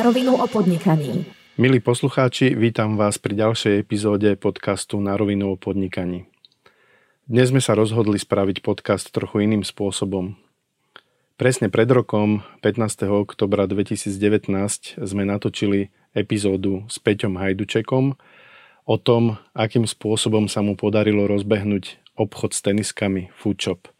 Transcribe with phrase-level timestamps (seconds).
[0.00, 1.28] Na rovinu o podnikaní.
[1.60, 6.24] Milí poslucháči, vítam vás pri ďalšej epizóde podcastu Na rovinu o podnikaní.
[7.28, 10.40] Dnes sme sa rozhodli spraviť podcast trochu iným spôsobom.
[11.36, 13.12] Presne pred rokom, 15.
[13.12, 18.16] oktobra 2019, sme natočili epizódu s Peťom Hajdučekom
[18.88, 23.92] o tom, akým spôsobom sa mu podarilo rozbehnúť obchod s teniskami Foodshop–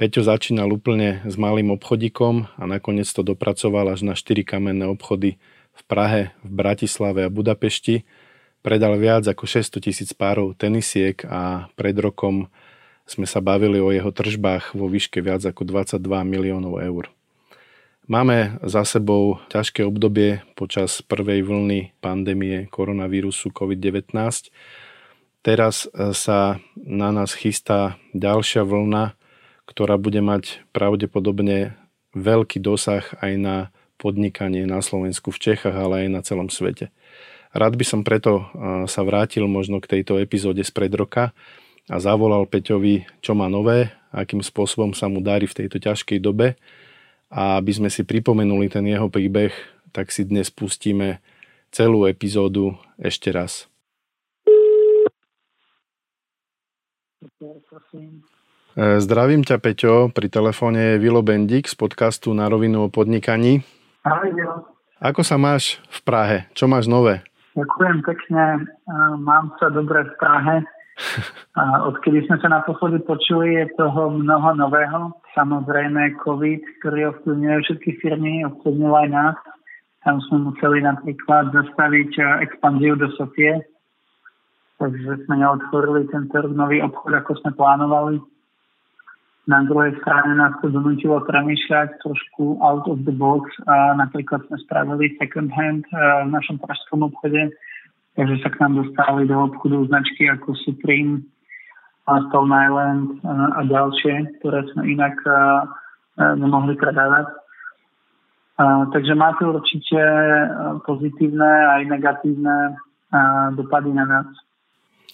[0.00, 5.36] Peťo začínal úplne s malým obchodíkom a nakoniec to dopracoval až na 4 kamenné obchody
[5.76, 8.08] v Prahe, v Bratislave a Budapešti.
[8.64, 12.48] Predal viac ako 600 tisíc párov tenisiek a pred rokom
[13.04, 17.12] sme sa bavili o jeho tržbách vo výške viac ako 22 miliónov eur.
[18.08, 24.08] Máme za sebou ťažké obdobie počas prvej vlny pandémie koronavírusu COVID-19.
[25.42, 29.14] Teraz sa na nás chystá ďalšia vlna
[29.66, 31.76] ktorá bude mať pravdepodobne
[32.12, 33.56] veľký dosah aj na
[33.96, 36.90] podnikanie na Slovensku, v Čechách, ale aj na celom svete.
[37.54, 38.48] Rád by som preto
[38.88, 41.36] sa vrátil možno k tejto epizóde spred roka
[41.86, 46.56] a zavolal Peťovi, čo má nové, akým spôsobom sa mu darí v tejto ťažkej dobe
[47.28, 49.52] a aby sme si pripomenuli ten jeho príbeh,
[49.92, 51.20] tak si dnes pustíme
[51.72, 53.68] celú epizódu ešte raz.
[57.68, 58.24] Prosím.
[58.72, 60.08] E, zdravím ťa, Peťo.
[60.08, 63.60] Pri telefóne je Vilo Bendik z podcastu Na rovinu o podnikaní.
[64.00, 64.32] Ahoj,
[64.96, 66.38] Ako sa máš v Prahe?
[66.56, 67.20] Čo máš nové?
[67.52, 68.64] Ďakujem pekne.
[68.64, 70.56] E, mám sa dobre v Prahe.
[71.92, 75.20] Odkedy sme sa naposledy počuli, je toho mnoho nového.
[75.36, 79.36] Samozrejme COVID, ktorý ovplyvňuje všetky firmy, ovplyvňuje aj nás.
[80.00, 83.68] Tam sme museli napríklad zastaviť e, expanziu do Sofie,
[84.80, 88.31] takže sme neotvorili tento nový obchod, ako sme plánovali
[89.46, 94.58] na druhej strane nás to donútilo premýšľať trošku out of the box a napríklad sme
[94.62, 97.50] spravili second hand eh, v našom pražskom obchode,
[98.14, 101.26] takže sa k nám dostali do obchodu značky ako Supreme,
[102.06, 105.34] Stone Island eh, a ďalšie, ktoré sme inak eh,
[106.38, 107.42] nemohli predávať.
[108.62, 109.98] Takže má to určite
[110.84, 112.76] pozitívne aj negatívne
[113.56, 114.28] dopady na nás.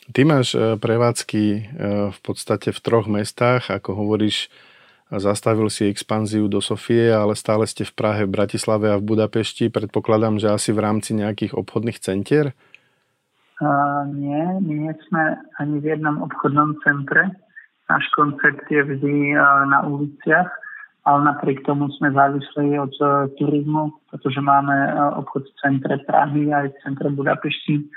[0.09, 1.61] Ty máš e, prevádzky e,
[2.09, 4.49] v podstate v troch mestách, ako hovoríš,
[5.13, 9.73] zastavil si expanziu do Sofie, ale stále ste v Prahe, v Bratislave a v Budapešti.
[9.73, 12.53] Predpokladám, že asi v rámci nejakých obchodných centier?
[13.59, 17.35] Uh, nie, my nie sme ani v jednom obchodnom centre.
[17.89, 20.47] Náš koncept je vždy uh, na uliciach,
[21.09, 26.53] ale napriek tomu sme závislí od uh, turizmu, pretože máme uh, obchod v centre Prahy
[26.53, 27.89] aj v centre Budapešti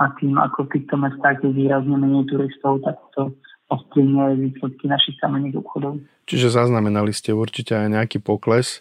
[0.00, 3.36] a tým, ako v týchto mestách je výrazne menej turistov, tak to
[3.68, 6.00] ovplyvňuje výsledky našich kamenných obchodov.
[6.24, 8.80] Čiže zaznamenali ste určite aj nejaký pokles,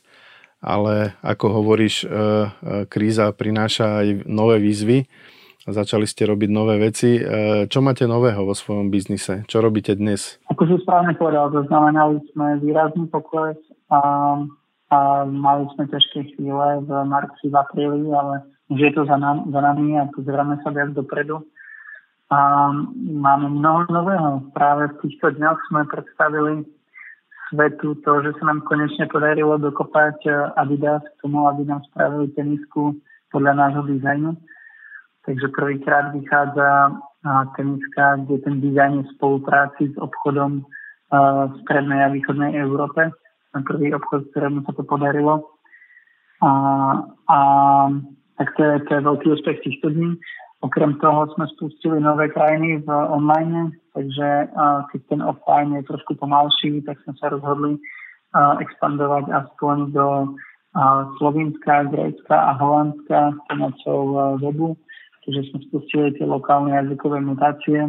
[0.63, 2.15] ale ako hovoríš, e, e,
[2.87, 5.05] kríza prináša aj nové výzvy.
[5.69, 7.19] Začali ste robiť nové veci.
[7.19, 7.21] E,
[7.69, 9.45] čo máte nového vo svojom biznise?
[9.45, 10.41] Čo robíte dnes?
[10.49, 13.59] Ako si správne povedal, zaznamenali sme výrazný pokles
[13.91, 13.99] a,
[14.89, 14.97] a
[15.27, 19.61] mali sme ťažké chvíle v marci, v apríli, ale už je to za, nám, za
[19.61, 21.41] nami a pozeráme sa viac dopredu.
[22.29, 22.69] A
[23.01, 24.53] máme mnoho nového.
[24.53, 26.61] Práve v týchto dňoch sme predstavili
[27.49, 32.29] svetu to, že sa nám konečne podarilo dokopať eh, Adidas k tomu, aby nám spravili
[32.37, 32.93] tenisku
[33.33, 34.37] podľa nášho dizajnu.
[35.25, 41.53] Takže prvýkrát vychádza eh, teniska, kde ten dizajn je v spolupráci s obchodom eh, v
[41.65, 43.09] strednej a východnej Európe.
[43.49, 45.57] Ten prvý obchod, ktorému sa to podarilo.
[46.45, 46.51] A,
[47.25, 47.39] a
[48.39, 50.15] tak to je, to je veľký úspech týchto dní.
[50.63, 54.51] Okrem toho sme spustili nové krajiny v online, takže
[54.91, 57.79] keď ten offline je trošku pomalší, tak sme sa rozhodli
[58.35, 60.07] expandovať aspoň do
[61.19, 64.75] Slovenska, Grécka a Holandska pomocou webu.
[65.23, 67.79] Takže sme spustili tie lokálne jazykové mutácie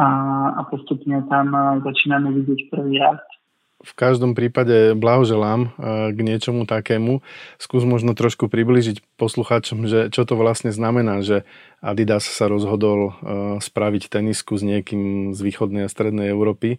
[0.00, 0.08] a,
[0.56, 1.52] a postupne tam
[1.84, 3.39] začíname vidieť prvý rast
[3.80, 5.70] v každom prípade blahoželám eh,
[6.12, 7.24] k niečomu takému.
[7.56, 11.48] Skús možno trošku približiť poslucháčom, že čo to vlastne znamená, že
[11.80, 13.12] Adidas sa rozhodol eh,
[13.58, 16.78] spraviť tenisku s niekým z východnej a strednej Európy.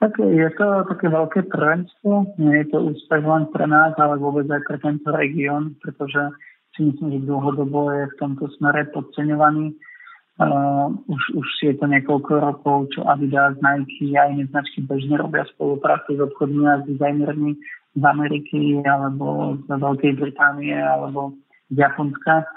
[0.00, 2.32] Tak je to také veľké prvenstvo.
[2.40, 6.32] Nie je to úspech len pre nás, ale vôbec aj pre tento región, pretože
[6.72, 9.76] si myslím, že dlhodobo je v tomto smere podceňovaný
[10.40, 15.44] Uh, už, už je to niekoľko rokov, čo Adidas, Nike a iné značky bežne robia
[15.52, 17.60] spoluprácu s obchodmi a dizajnermi
[17.92, 21.36] z Ameriky alebo z Veľkej Británie alebo
[21.68, 22.48] z Japonska.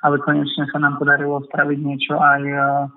[0.00, 2.88] Ale konečne sa nám podarilo spraviť niečo aj uh,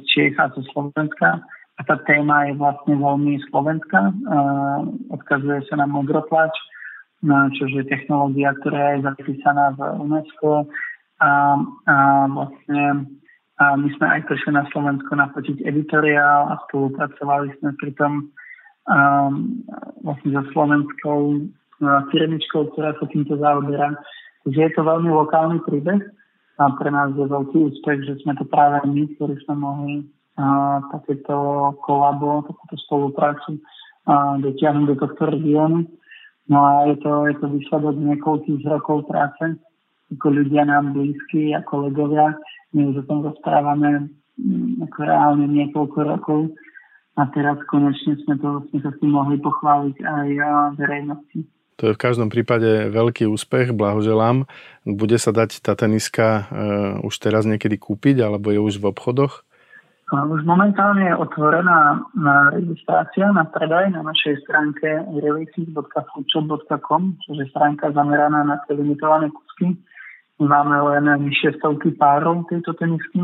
[0.00, 1.44] z Čech a zo Slovenska.
[1.76, 4.00] A tá téma je vlastne veľmi slovenská.
[4.24, 4.80] Uh,
[5.12, 6.56] odkazuje sa na modropláč.
[7.60, 10.72] čo je technológia, ktorá je zapísaná v UNESCO
[11.20, 11.96] a, a
[12.32, 13.12] vlastne
[13.62, 18.12] a my sme aj prišli na Slovensko nafotiť editoriál a spolupracovali sme pri tom
[18.90, 19.62] um,
[20.02, 23.94] vlastne so slovenskou uh, firmičkou, ktorá sa týmto zaoberá.
[24.42, 26.02] Takže je to veľmi lokálny príbeh
[26.58, 30.82] a pre nás je veľký úspech, že sme to práve my, ktorí sme mohli uh,
[30.90, 33.62] takéto kolabo, takúto spoluprácu
[34.10, 35.86] uh, dotiahnuť do tohto regiónu.
[36.50, 39.56] No a je to, je to výsledok niekoľkých rokov práce,
[40.12, 42.36] ako ľudia nám blízki a kolegovia.
[42.74, 46.40] My už o tom rozprávame mm, ako reálne niekoľko rokov
[47.14, 50.28] a teraz konečne sme to sme sa s tým mohli pochváliť aj
[50.74, 51.46] verejnosti.
[51.82, 54.46] To je v každom prípade veľký úspech, blahoželám.
[54.86, 56.42] Bude sa dať tá teniska uh,
[57.02, 59.42] už teraz niekedy kúpiť, alebo je už v obchodoch?
[60.14, 67.90] Už momentálne je otvorená na registrácia na predaj na našej stránke releases.foodshop.com, čo je stránka
[67.90, 69.74] zameraná na tie limitované kusky.
[70.42, 73.22] Máme len vyššie stovky párov tejto tenisky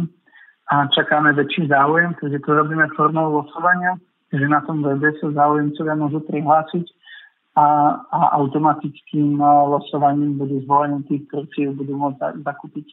[0.71, 3.99] a čakáme väčší záujem, takže to robíme formou losovania,
[4.31, 6.87] že na tom webe sa záujemcovia môžu prihlásiť
[7.59, 12.87] a, a automatickým losovaním budú zvolení tí, ktorí si ju budú môcť zakúpiť.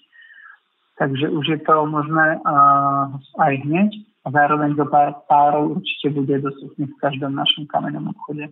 [0.98, 3.94] Takže už je to možné uh, aj hneď
[4.26, 8.50] a zároveň do pár párov určite bude dostupný v každom našom kamennom obchode.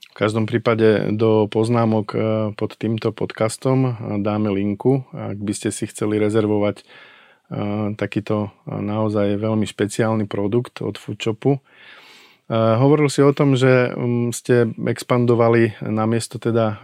[0.00, 2.16] V každom prípade do poznámok
[2.56, 6.84] pod týmto podcastom dáme linku, ak by ste si chceli rezervovať
[7.98, 11.58] takýto naozaj veľmi špeciálny produkt od Foodshopu.
[12.50, 16.82] Hovoril si o tom, že um, ste expandovali namiesto teda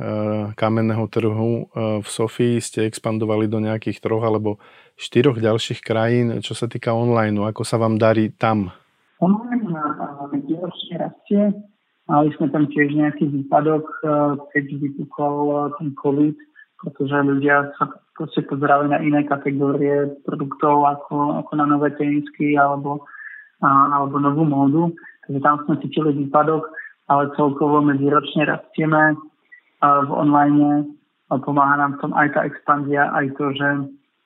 [0.55, 4.63] kamenného trhu v Sofii, ste expandovali do nejakých troch alebo
[4.95, 7.35] štyroch ďalších krajín, čo sa týka online.
[7.43, 8.71] Ako sa vám darí tam?
[9.19, 9.67] Online
[10.95, 11.76] rastie.
[12.07, 14.09] Mali sme tam tiež nejaký výpadok, e,
[14.55, 16.37] keď vypukol e, ten COVID,
[16.87, 23.03] pretože ľudia sa proste pozerali na iné kategórie produktov ako, ako na nové tenisky alebo,
[23.61, 24.83] alebo novú módu.
[25.27, 26.63] Takže tam sme cítili výpadok,
[27.11, 29.17] ale celkovo medziročne rastieme e,
[29.83, 30.95] v online.
[31.27, 33.69] Pomáha nám v tom aj tá expanzia, aj to, že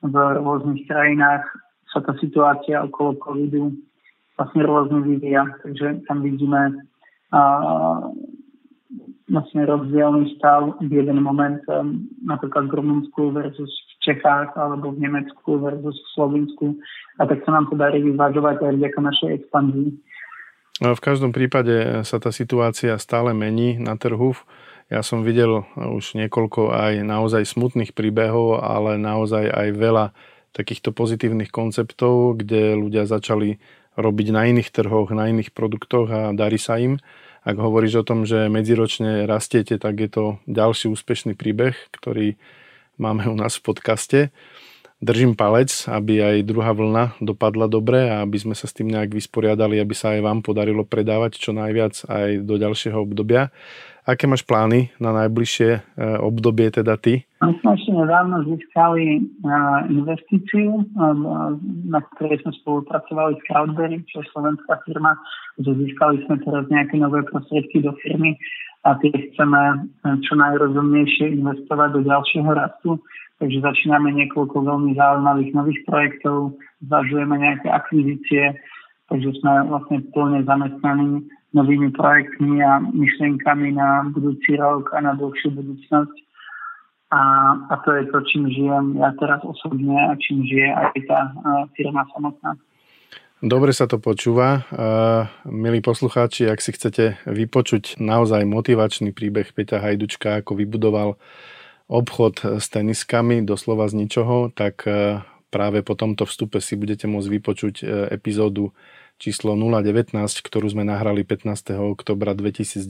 [0.05, 1.49] v rôznych krajinách
[1.89, 3.73] sa tá situácia okolo covidu
[4.37, 5.49] vlastne rôzne vyvíja.
[5.65, 6.90] Takže tam vidíme
[9.31, 15.07] vlastne rozdielný stav v jeden moment um, napríklad v Rumunsku versus v Čechách alebo v
[15.07, 16.67] Nemecku versus v Slovensku
[17.15, 19.89] a tak sa nám to darí vyvážovať aj vďaka našej expanzii.
[20.83, 24.33] No, v každom prípade sa tá situácia stále mení na trhu.
[24.91, 30.05] Ja som videl už niekoľko aj naozaj smutných príbehov, ale naozaj aj veľa
[30.51, 33.55] takýchto pozitívnych konceptov, kde ľudia začali
[33.99, 36.99] robiť na iných trhoch, na iných produktoch a darí sa im.
[37.41, 42.37] Ak hovoríš o tom, že medziročne rastiete, tak je to ďalší úspešný príbeh, ktorý
[43.01, 44.19] máme u nás v podcaste.
[45.01, 49.09] Držím palec, aby aj druhá vlna dopadla dobre a aby sme sa s tým nejak
[49.09, 53.49] vysporiadali, aby sa aj vám podarilo predávať čo najviac aj do ďalšieho obdobia.
[54.01, 55.79] Aké máš plány na najbližšie e,
[56.17, 57.21] obdobie teda ty?
[57.37, 59.19] My sme ešte nedávno získali e,
[59.93, 60.83] investíciu, e,
[61.85, 65.13] na ktorej sme spolupracovali s Crowdberry, čo je slovenská firma.
[65.61, 68.33] Získali sme teraz nejaké nové prostriedky do firmy
[68.89, 69.85] a tie chceme
[70.25, 72.97] čo najrozumnejšie investovať do ďalšieho rastu.
[73.37, 76.57] Takže začíname niekoľko veľmi zaujímavých nových projektov,
[76.89, 78.57] zvažujeme nejaké akvizície,
[79.13, 85.51] takže sme vlastne plne zamestnaní novými projektmi a myšlienkami na budúci rok a na dlhšiu
[85.51, 86.15] budúcnosť.
[87.11, 87.21] A,
[87.67, 91.19] a to je to, čím žijem ja teraz osobne a čím žije aj tá
[91.75, 92.55] firma samotná.
[93.41, 94.63] Dobre sa to počúva.
[95.49, 101.17] Milí poslucháči, ak si chcete vypočuť naozaj motivačný príbeh Peťa Hajdučka, ako vybudoval
[101.91, 104.87] obchod s teniskami doslova z ničoho, tak
[105.51, 108.71] práve po tomto vstupe si budete môcť vypočuť e, epizódu
[109.21, 111.77] číslo 019, ktorú sme nahrali 15.
[111.77, 112.81] oktobra 2019.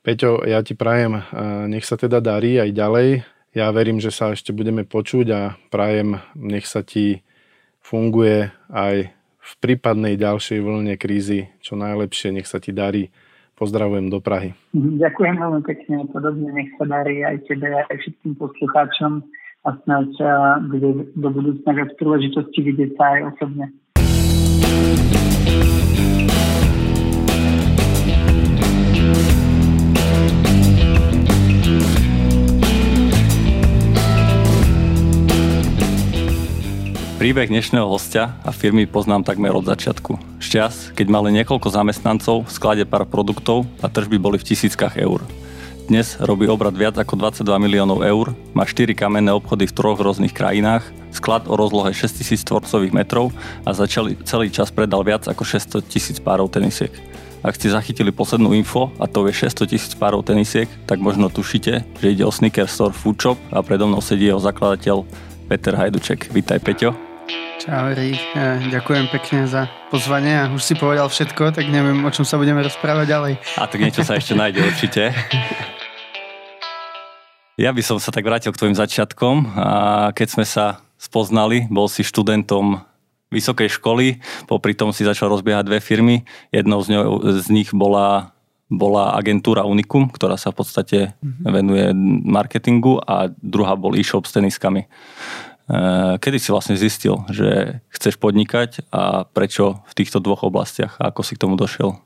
[0.00, 1.20] Peťo, ja ti prajem,
[1.68, 3.08] nech sa teda darí aj ďalej.
[3.52, 7.20] Ja verím, že sa ešte budeme počuť a prajem, nech sa ti
[7.84, 13.12] funguje aj v prípadnej ďalšej vlne krízy čo najlepšie, nech sa ti darí.
[13.60, 14.56] Pozdravujem do Prahy.
[14.72, 19.20] Ďakujem veľmi pekne, podobne nech sa darí aj tebe, aj všetkým poslucháčom
[19.68, 20.08] a snáď
[20.72, 23.68] bude do budúcna viac príležitosti vidieť sa aj osobne.
[37.20, 40.40] Príbeh dnešného hostia a firmy poznám takmer od začiatku.
[40.42, 45.22] Šťas, keď mali niekoľko zamestnancov, v sklade pár produktov a tržby boli v tisíckach eur.
[45.90, 50.30] Dnes robí obrad viac ako 22 miliónov eur, má 4 kamenné obchody v troch rôznych
[50.30, 53.34] krajinách, sklad o rozlohe 6000 tvorcových metrov
[53.66, 53.90] a za
[54.22, 56.94] celý čas predal viac ako 600 tisíc párov tenisiek.
[57.42, 61.82] Ak ste zachytili poslednú info, a to je 600 tisíc párov tenisiek, tak možno tušíte,
[61.82, 65.02] že ide o sneaker store Food Shop a predo mnou sedí jeho zakladateľ
[65.50, 66.30] Peter Hajduček.
[66.30, 66.94] Vítaj Peťo.
[67.58, 68.22] Čau Erik,
[68.70, 72.62] ďakujem pekne za pozvanie a už si povedal všetko, tak neviem, o čom sa budeme
[72.62, 73.32] rozprávať ďalej.
[73.58, 75.10] A tak niečo sa ešte nájde určite.
[77.60, 79.52] Ja by som sa tak vrátil k tvojim začiatkom.
[79.52, 79.68] A
[80.16, 82.80] keď sme sa spoznali, bol si študentom
[83.28, 84.16] vysokej školy,
[84.48, 86.24] popri tom si začal rozbiehať dve firmy.
[86.56, 88.32] Jednou z, ňou, z nich bola,
[88.72, 91.52] bola agentúra Unicum, ktorá sa v podstate mm-hmm.
[91.52, 91.86] venuje
[92.24, 94.88] marketingu a druhá bol e-shop s teniskami.
[94.88, 101.12] E, kedy si vlastne zistil, že chceš podnikať a prečo v týchto dvoch oblastiach a
[101.12, 102.00] ako si k tomu došiel?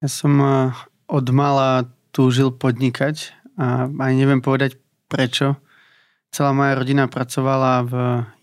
[0.00, 0.72] Ja som e,
[1.04, 4.78] od mala túžil podnikať a aj neviem povedať
[5.10, 5.58] prečo.
[6.30, 7.92] Celá moja rodina pracovala v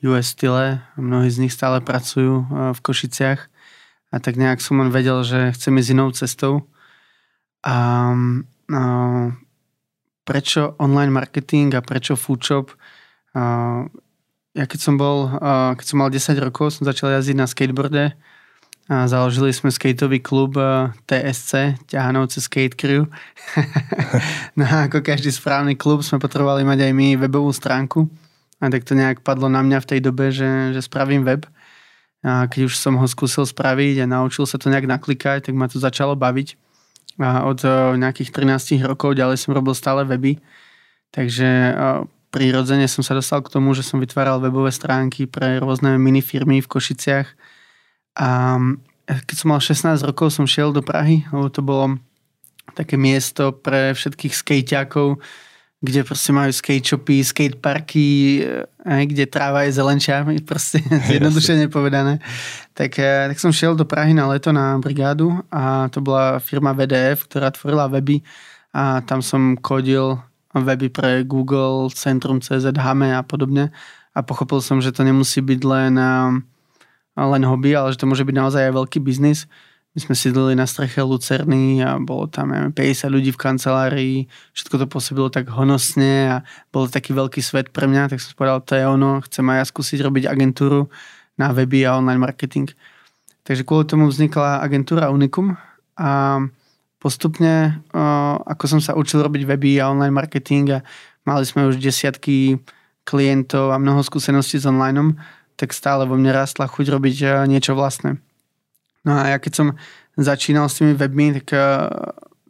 [0.10, 3.39] US Style, mnohí z nich stále pracujú e, v Košiciach
[4.12, 6.53] a tak nejak som len vedel, že chcem ísť inou cestou.
[7.65, 7.75] A
[8.69, 8.84] no,
[10.24, 12.72] prečo online marketing a prečo foodshop?
[14.55, 15.36] Ja keď som bol,
[15.75, 18.15] keď som mal 10 rokov, som začal jazdiť na skateboarde
[18.86, 23.10] a založili sme skateový klub eh, TSC, Ťahanovce Skate Crew.
[24.58, 28.06] no a ako každý správny klub sme potrebovali mať aj my webovú stránku.
[28.62, 31.50] A tak to nejak padlo na mňa v tej dobe, že, že spravím web.
[32.22, 35.65] A keď už som ho skúsil spraviť a naučil sa to nejak naklikať, tak ma
[35.65, 36.54] to začalo baviť.
[37.18, 40.38] A od eh, nejakých 13 rokov ďalej som robil stále weby.
[41.10, 45.98] Takže eh, prirodzene som sa dostal k tomu, že som vytváral webové stránky pre rôzne
[45.98, 47.54] minifirmy v Košiciach
[48.15, 48.57] a
[49.07, 52.01] keď som mal 16 rokov, som šiel do Prahy, lebo to bolo
[52.74, 55.22] také miesto pre všetkých skejťákov,
[55.86, 58.41] kde proste majú skate shopy, skate parky,
[58.81, 62.17] aj, kde tráva je zelenčia, proste zjednodušene povedané.
[62.74, 66.74] Tak, eh, tak som šiel do Prahy na leto na brigádu a to bola firma
[66.74, 68.25] VDF, ktorá tvorila weby
[68.74, 70.19] a tam som kodil
[70.55, 73.69] weby pre Google, Centrum CZ, Hame a podobne
[74.15, 76.54] a pochopil som, že to nemusí byť len eh,
[77.24, 79.48] len hobby, ale že to môže byť naozaj aj veľký biznis.
[79.95, 84.17] My sme sídlili na streche Lucerny a bolo tam neviem, 50 ľudí v kancelárii,
[84.51, 86.36] všetko to pôsobilo tak honosne a
[86.75, 89.57] bol to taký veľký svet pre mňa, tak som povedal, to je ono, chcem aj
[89.63, 90.91] ja skúsiť robiť agentúru
[91.39, 92.67] na weby a online marketing.
[93.48, 95.55] Takže kvôli tomu vznikla agentúra Unicum
[95.95, 96.43] a
[97.00, 97.79] postupne,
[98.43, 100.84] ako som sa učil robiť weby a online marketing a
[101.24, 102.60] mali sme už desiatky
[103.07, 105.15] klientov a mnoho skúseností s onlineom,
[105.55, 108.19] tak stále vo mne rastla chuť robiť eh, niečo vlastné.
[109.07, 109.67] No a ja keď som
[110.19, 111.88] začínal s tými webmi, tak eh,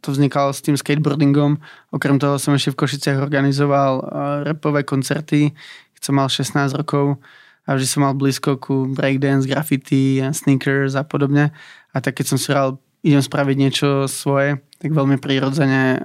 [0.02, 1.58] to vznikalo s tým skateboardingom.
[1.94, 4.06] Okrem toho som ešte v Košiciach organizoval eh,
[4.52, 5.54] repové koncerty,
[5.98, 7.18] keď som mal 16 rokov
[7.66, 11.50] a vždy som mal blízko ku breakdance, graffiti, sneakers a podobne.
[11.90, 15.98] A tak keď som si hral, idem spraviť niečo svoje, tak veľmi prirodzene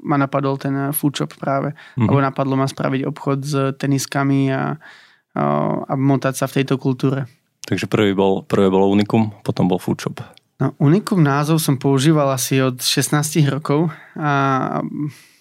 [0.00, 1.76] ma napadol ten food shop práve.
[1.76, 2.08] Mm-hmm.
[2.08, 4.80] Alebo napadlo ma spraviť obchod s teniskami a
[5.34, 7.26] a motať sa v tejto kultúre.
[7.64, 10.22] Takže prvý bol, prvé bolo Unicum, potom bol Foodshop.
[10.62, 14.78] No, Unicum názov som používal asi od 16 rokov a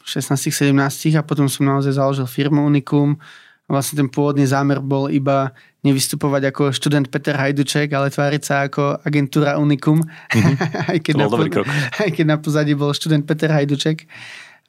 [0.03, 0.73] 16-17
[1.13, 3.21] a potom som naozaj založil firmu Unicum.
[3.69, 9.03] Vlastne ten pôvodný zámer bol iba nevystupovať ako študent Peter Hajduček, ale tváriť sa ako
[9.03, 10.01] agentúra Unicum.
[10.01, 10.55] Mm-hmm.
[10.95, 11.67] aj, keď na, dobrý krok.
[12.03, 14.07] aj keď na pozadí bol študent Peter Hajduček.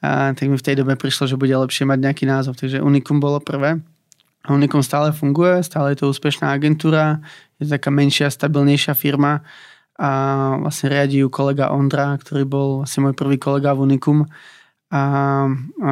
[0.03, 2.59] A tak mi v tej dobe prišlo, že bude lepšie mať nejaký názov.
[2.59, 3.79] Takže Unicum bolo prvé.
[4.53, 7.23] Unicom stále funguje, stále je to úspešná agentúra,
[7.57, 9.41] je to taká menšia, stabilnejšia firma
[9.95, 10.09] a
[10.59, 14.27] vlastne riadi ju kolega Ondra, ktorý bol vlastne môj prvý kolega v Unicum
[14.91, 15.01] a,
[15.81, 15.91] a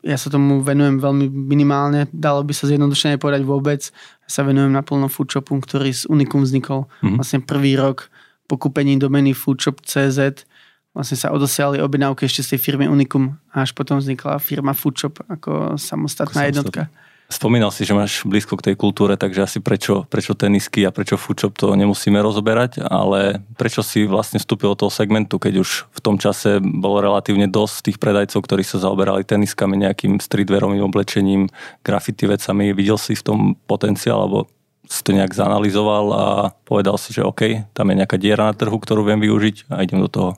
[0.00, 3.90] ja sa tomu venujem veľmi minimálne, dalo by sa zjednodušene povedať vôbec.
[4.24, 7.18] Ja sa venujem naplno foodshopu, ktorý z Unicum vznikol mm-hmm.
[7.20, 8.08] vlastne prvý rok
[8.48, 10.46] po kúpení domeny foodshop.cz
[10.94, 15.26] vlastne sa odosiali objednávky ešte z tej firmy Unicum a až potom vznikla firma Foodshop
[15.26, 16.82] ako samostatná ako jednotka.
[16.86, 17.12] Samostatná.
[17.34, 21.18] Spomínal si, že máš blízko k tej kultúre, takže asi prečo, prečo tenisky a prečo
[21.18, 26.00] foodshop to nemusíme rozoberať, ale prečo si vlastne vstúpil do toho segmentu, keď už v
[26.00, 31.50] tom čase bolo relatívne dosť tých predajcov, ktorí sa zaoberali teniskami, nejakým streetwearovým oblečením,
[31.82, 32.70] graffiti vecami.
[32.70, 34.46] Videl si v tom potenciál, alebo
[34.86, 36.24] si to nejak zanalizoval a
[36.62, 39.98] povedal si, že OK, tam je nejaká diera na trhu, ktorú viem využiť a idem
[39.98, 40.30] do toho.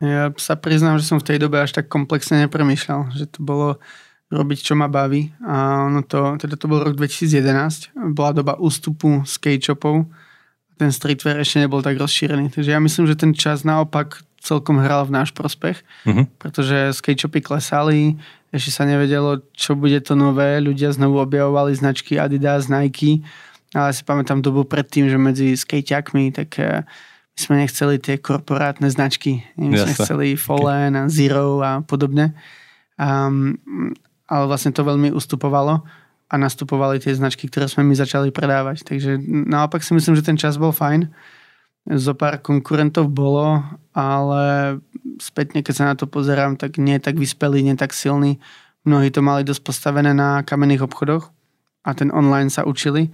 [0.00, 3.76] Ja sa priznám, že som v tej dobe až tak komplexne nepremýšľal, že to bolo
[4.30, 5.34] robiť, čo ma baví.
[5.42, 10.06] A ono to, teda to bol rok 2011, bola doba ústupu skate shopov.
[10.74, 12.48] Ten streetwear ešte nebol tak rozšírený.
[12.48, 16.38] Takže ja myslím, že ten čas naopak celkom hral v náš prospech, Mhm.
[16.38, 18.16] pretože skate shopy klesali,
[18.48, 23.20] ešte sa nevedelo, čo bude to nové, ľudia znovu objavovali značky Adidas, Nike,
[23.70, 26.82] ale si pamätám dobu predtým, že medzi skateakmi, tak eh,
[27.30, 30.02] my sme nechceli tie korporátne značky, my sme Jasne.
[30.02, 32.32] chceli Fallen a Zero a podobne.
[32.96, 33.54] Um,
[34.30, 35.82] ale vlastne to veľmi ustupovalo
[36.30, 38.86] a nastupovali tie značky, ktoré sme my začali predávať.
[38.86, 41.10] Takže naopak si myslím, že ten čas bol fajn.
[41.90, 44.78] Zo pár konkurentov bolo, ale
[45.18, 48.38] spätne, keď sa na to pozerám, tak nie tak vyspelý, nie tak silný.
[48.86, 51.34] Mnohí to mali dosť postavené na kamenných obchodoch
[51.82, 53.10] a ten online sa učili.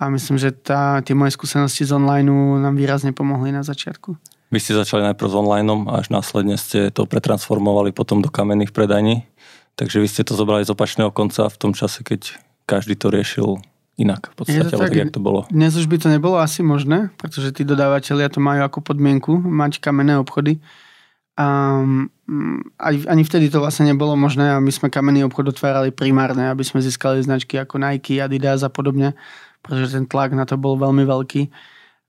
[0.00, 2.28] A myslím, že tá, tie moje skúsenosti z online
[2.60, 4.16] nám výrazne pomohli na začiatku.
[4.52, 8.70] Vy ste začali najprv s online a až následne ste to pretransformovali potom do kamenných
[8.70, 9.26] predajní.
[9.76, 13.60] Takže vy ste to zobrali z opačného konca v tom čase, keď každý to riešil
[14.00, 14.32] inak.
[14.32, 14.88] V podstate, tak.
[14.88, 15.44] tak, jak to bolo.
[15.52, 19.80] Dnes už by to nebolo asi možné, pretože tí dodávateľia to majú ako podmienku mať
[19.84, 20.60] kamenné obchody.
[21.36, 25.92] A mm, ani, ani vtedy to vlastne nebolo možné a my sme kamenný obchod otvárali
[25.92, 29.12] primárne, aby sme získali značky ako Nike, Adidas a podobne,
[29.60, 31.52] pretože ten tlak na to bol veľmi veľký.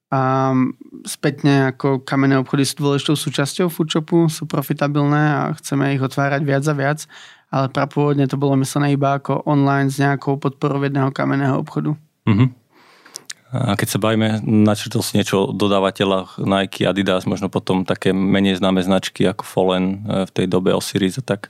[0.08, 0.56] A
[1.04, 6.64] spätne ako kamenné obchody sú dôležitou súčasťou foodshopu, sú profitabilné a chceme ich otvárať viac
[6.64, 7.00] a viac,
[7.48, 11.96] ale prapôvodne to bolo myslené iba ako online s nejakou podporou jedného kamenného obchodu.
[12.28, 12.68] Mhm.
[13.48, 18.60] A keď sa bavíme, načrtol si niečo o dodávateľách Nike, Adidas, možno potom také menej
[18.60, 21.48] známe značky ako Fallen e, v tej dobe Osiris a tak.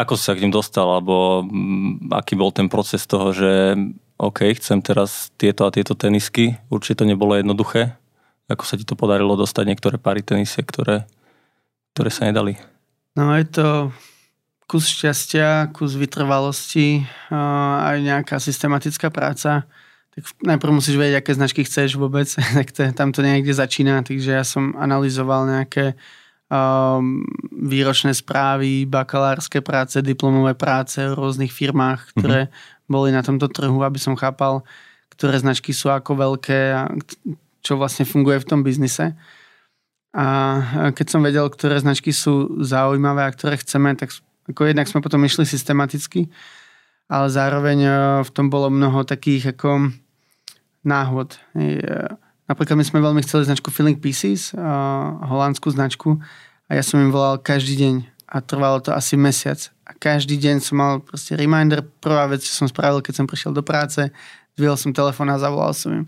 [0.00, 3.76] Ako si sa k ním dostal, alebo mm, aký bol ten proces toho, že
[4.16, 6.56] OK, chcem teraz tieto a tieto tenisky.
[6.72, 8.00] Určite to nebolo jednoduché.
[8.48, 11.04] Ako sa ti to podarilo dostať niektoré pary tenisie, ktoré,
[11.92, 12.56] ktoré sa nedali?
[13.12, 13.66] No je to
[14.68, 19.64] kus šťastia, kus vytrvalosti, a aj nejaká systematická práca.
[20.12, 24.36] Tak najprv musíš vedieť, aké značky chceš vôbec, tak to, tam to niekde začína, takže
[24.36, 25.96] ja som analyzoval nejaké
[26.52, 27.24] um,
[27.56, 32.92] výročné správy, bakalárske práce, diplomové práce v rôznych firmách, ktoré mm-hmm.
[32.92, 34.68] boli na tomto trhu, aby som chápal,
[35.16, 36.92] ktoré značky sú ako veľké a
[37.64, 39.16] čo vlastne funguje v tom biznise.
[40.12, 40.26] A
[40.92, 44.12] keď som vedel, ktoré značky sú zaujímavé a ktoré chceme, tak
[44.48, 46.32] ako jednak sme potom išli systematicky,
[47.08, 47.90] ale zároveň e,
[48.24, 49.92] v tom bolo mnoho takých ako
[50.84, 51.36] náhod.
[51.52, 51.80] E,
[52.48, 54.58] Napríklad my sme veľmi chceli značku Feeling Pieces, e,
[55.28, 56.16] holandskú značku
[56.64, 59.60] a ja som im volal každý deň a trvalo to asi mesiac.
[59.84, 61.84] A každý deň som mal proste reminder.
[62.00, 64.00] Prvá vec, čo som spravil, keď som prišiel do práce,
[64.56, 66.06] dvihol som telefón a zavolal som im.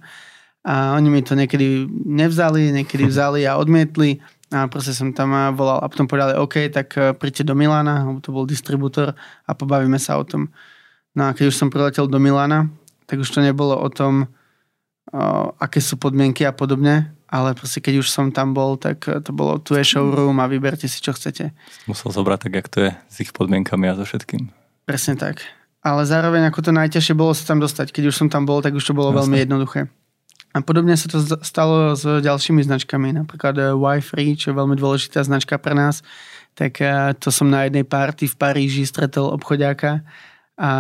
[0.65, 4.21] A oni mi to niekedy nevzali, niekedy vzali a odmietli.
[4.51, 8.19] A proste som tam volal a potom povedali, OK, tak eh, príďte do Milána, lebo
[8.19, 9.15] to bol distribútor
[9.47, 10.51] a pobavíme sa o tom.
[11.15, 12.67] No a keď už som priletel do Milána,
[13.07, 14.31] tak už to nebolo o tom,
[15.11, 19.23] o, aké sú podmienky a podobne, ale proste keď už som tam bol, tak eh,
[19.23, 21.55] to bolo tu je showroom a vyberte si, čo chcete.
[21.87, 24.51] Musel zobrať tak, jak to je s ich podmienkami a so všetkým.
[24.83, 25.47] Presne tak.
[25.81, 27.95] Ale zároveň ako to najťažšie bolo sa tam dostať.
[27.95, 29.19] Keď už som tam bol, tak už to bolo Jasne.
[29.25, 29.81] veľmi jednoduché.
[30.51, 35.23] A podobne sa to stalo s ďalšími značkami, napríklad eh, Y-Free, čo je veľmi dôležitá
[35.23, 36.03] značka pre nás.
[36.59, 40.03] Tak eh, to som na jednej party v Paríži stretol obchodiáka
[40.59, 40.71] a,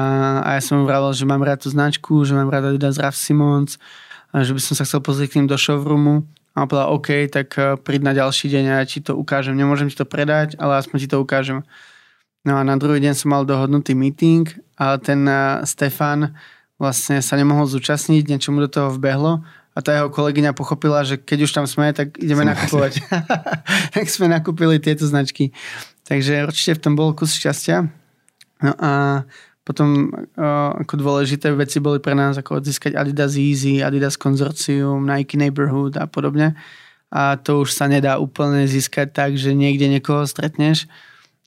[0.42, 3.14] a ja som mu vravel, že mám rád tú značku, že mám rád Adidas Raf
[3.14, 3.78] Simons,
[4.34, 6.26] a že by som sa chcel pozrieť k ním do showroomu.
[6.54, 9.54] A on povedal, OK, tak eh, príď na ďalší deň a ja ti to ukážem.
[9.54, 11.62] Nemôžem ti to predať, ale aspoň ti to ukážem.
[12.42, 15.28] No a na druhý deň som mal dohodnutý meeting a ten
[15.68, 16.32] Stefan
[16.80, 21.14] vlastne sa nemohol zúčastniť, niečo mu do toho vbehlo a tá jeho kolegyňa pochopila, že
[21.14, 23.06] keď už tam sme, tak ideme nakupovať.
[23.94, 25.54] tak sme nakúpili tieto značky.
[26.02, 27.86] Takže určite v tom bol kus šťastia.
[28.60, 29.22] No a
[29.62, 30.10] potom
[30.82, 36.10] ako dôležité veci boli pre nás, ako získať Adidas Easy, Adidas Consortium, Nike Neighborhood a
[36.10, 36.58] podobne.
[37.14, 40.90] A to už sa nedá úplne získať tak, že niekde niekoho stretneš.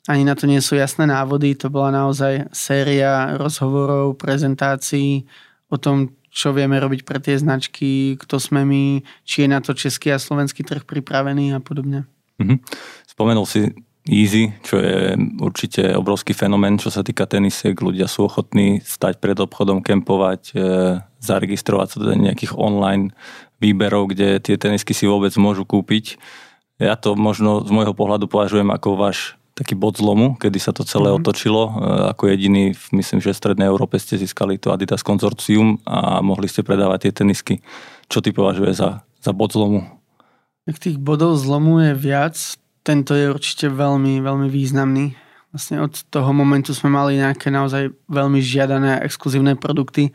[0.08, 1.56] Ani na to nie sú jasné návody.
[1.60, 5.28] To bola naozaj séria rozhovorov, prezentácií
[5.68, 9.78] o tom, čo vieme robiť pre tie značky, kto sme my, či je na to
[9.78, 12.10] český a slovenský trh pripravený a podobne.
[12.42, 12.66] Mhm.
[13.06, 13.70] Spomenul si
[14.04, 17.72] Easy, čo je určite obrovský fenomén, čo sa týka tenisiek.
[17.72, 20.56] Ľudia sú ochotní stať pred obchodom, kempovať, e,
[21.24, 23.16] zaregistrovať sa do nejakých online
[23.64, 26.20] výberov, kde tie tenisky si vôbec môžu kúpiť.
[26.84, 30.82] Ja to možno z môjho pohľadu považujem ako váš taký bod zlomu, kedy sa to
[30.84, 31.18] celé Mhm.
[31.22, 31.62] otočilo.
[31.66, 31.72] E,
[32.14, 36.66] Ako jediný, myslím, že v Strednej Európe ste získali to Adidas konzorcium a mohli ste
[36.66, 37.56] predávať tie tenisky.
[38.10, 39.86] Čo ty považuje za, za bod zlomu?
[40.66, 42.36] Tak tých bodov zlomu je viac.
[42.84, 45.16] Tento je určite veľmi, veľmi významný.
[45.54, 50.10] Vlastne od toho momentu sme mali nejaké naozaj veľmi žiadané a exkluzívne produkty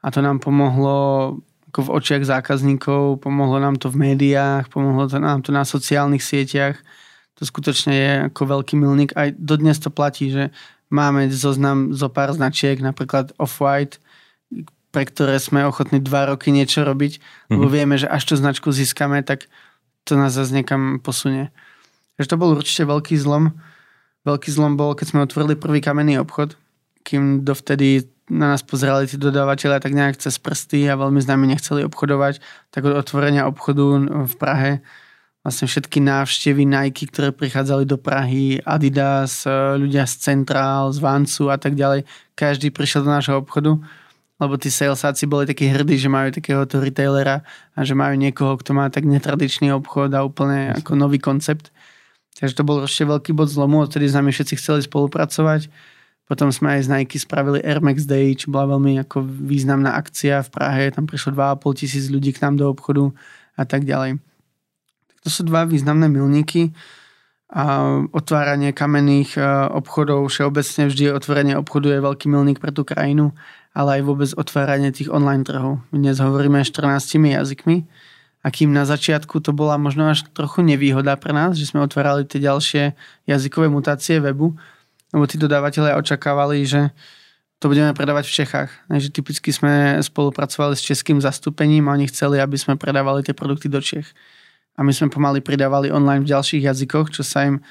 [0.00, 0.96] a to nám pomohlo
[1.74, 6.22] ako v očiach zákazníkov, pomohlo nám to v médiách, pomohlo to nám to na sociálnych
[6.22, 6.78] sieťach.
[7.38, 9.10] To skutočne je ako veľký milník.
[9.18, 10.54] Aj dodnes to platí, že
[10.92, 13.98] máme zoznam zo pár značiek, napríklad Off-White,
[14.94, 17.58] pre ktoré sme ochotní dva roky niečo robiť, mm-hmm.
[17.58, 17.74] lebo mhm.
[17.74, 19.50] vieme, že až tú značku získame, tak
[20.06, 21.50] to nás zase niekam posunie.
[22.14, 23.50] Takže to bol určite veľký zlom.
[24.22, 26.54] Veľký zlom bol, keď sme otvorili prvý kamenný obchod,
[27.02, 31.44] kým dovtedy na nás pozerali tí dodávateľia tak nejak cez prsty a veľmi s nami
[31.44, 32.40] nechceli obchodovať,
[32.72, 33.84] tak od otvorenia obchodu
[34.24, 34.80] v Prahe
[35.44, 39.44] vlastne všetky návštevy Nike, ktoré prichádzali do Prahy, Adidas,
[39.76, 43.76] ľudia z Centrál, z Vancu a tak ďalej, každý prišiel do nášho obchodu
[44.34, 47.46] lebo tí salesáci boli takí hrdí, že majú takéhoto retailera
[47.78, 51.70] a že majú niekoho, kto má tak netradičný obchod a úplne ako nový koncept.
[52.34, 55.70] Takže to bol ešte veľký bod zlomu, odtedy s nami všetci chceli spolupracovať.
[56.26, 60.42] Potom sme aj z Nike spravili Air Max Day, čo bola veľmi ako významná akcia
[60.42, 60.82] v Prahe.
[60.90, 63.14] Tam prišlo 2,5 tisíc ľudí k nám do obchodu
[63.54, 64.18] a tak ďalej.
[65.24, 66.76] To sú dva významné milníky.
[67.54, 73.32] A otváranie kamenných e, obchodov, všeobecne vždy otvorenie obchodu je veľký milník pre tú krajinu
[73.74, 75.82] ale aj vôbec otváranie tých online trhov.
[75.90, 77.82] Dnes hovoríme 14 jazykmi
[78.46, 82.22] a kým na začiatku to bola možno až trochu nevýhoda pre nás, že sme otvárali
[82.22, 82.94] tie ďalšie
[83.26, 84.54] jazykové mutácie webu,
[85.10, 86.94] lebo tí dodávateľe očakávali, že
[87.58, 88.70] to budeme predávať v Čechách.
[88.86, 93.66] Takže typicky sme spolupracovali s českým zastúpením a oni chceli, aby sme predávali tie produkty
[93.66, 94.06] do Čech.
[94.74, 97.62] A my sme pomaly pridávali online v ďalších jazykoch, čo sa im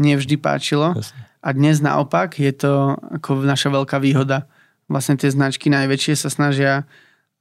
[0.00, 0.96] nevždy páčilo.
[1.44, 4.48] A dnes naopak je to ako naša veľká výhoda
[4.88, 6.88] vlastne tie značky najväčšie sa snažia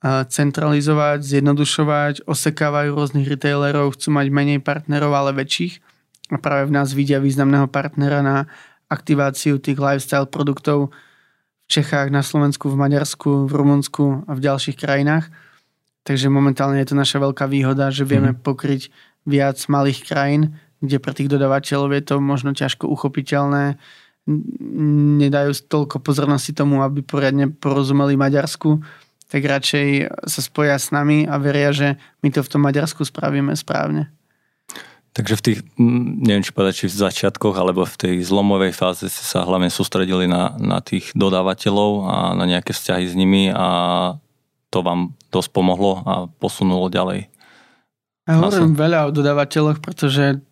[0.05, 5.81] centralizovať, zjednodušovať, osekávajú rôznych retailerov, chcú mať menej partnerov, ale väčších.
[6.29, 8.45] A práve v nás vidia významného partnera na
[8.93, 10.93] aktiváciu tých lifestyle produktov
[11.65, 15.33] v Čechách, na Slovensku, v Maďarsku, v Rumunsku a v ďalších krajinách.
[16.07, 18.39] Takže momentálne je to naša veľká výhoda, že vieme mm.
[18.39, 18.87] pokryť
[19.27, 23.75] viac malých krajín, kde pre tých dodavateľov je to možno ťažko uchopiteľné
[24.27, 28.83] nedajú toľko pozornosti tomu, aby poriadne porozumeli Maďarsku,
[29.31, 29.87] tak radšej
[30.27, 34.11] sa spoja s nami a veria, že my to v tom Maďarsku spravíme správne.
[35.15, 35.59] Takže v tých,
[36.21, 40.29] neviem či povedať, či v začiatkoch, alebo v tej zlomovej fáze ste sa hlavne sústredili
[40.29, 43.67] na, na tých dodávateľov a na nejaké vzťahy s nimi a
[44.77, 47.25] to vám dosť pomohlo a posunulo ďalej.
[48.29, 50.45] Ja hovorím veľa o dodávateľoch, pretože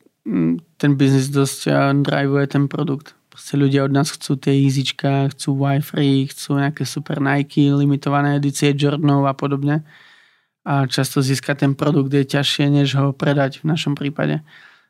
[0.81, 1.69] ten biznis dosť
[2.01, 3.13] drivuje ten produkt.
[3.29, 8.73] Proste ľudia od nás chcú tie easyčka, chcú Wi-Fi, chcú nejaké super Nike, limitované edície
[8.73, 9.85] Jordanov a podobne.
[10.65, 14.41] A často získať ten produkt je ťažšie, než ho predať v našom prípade.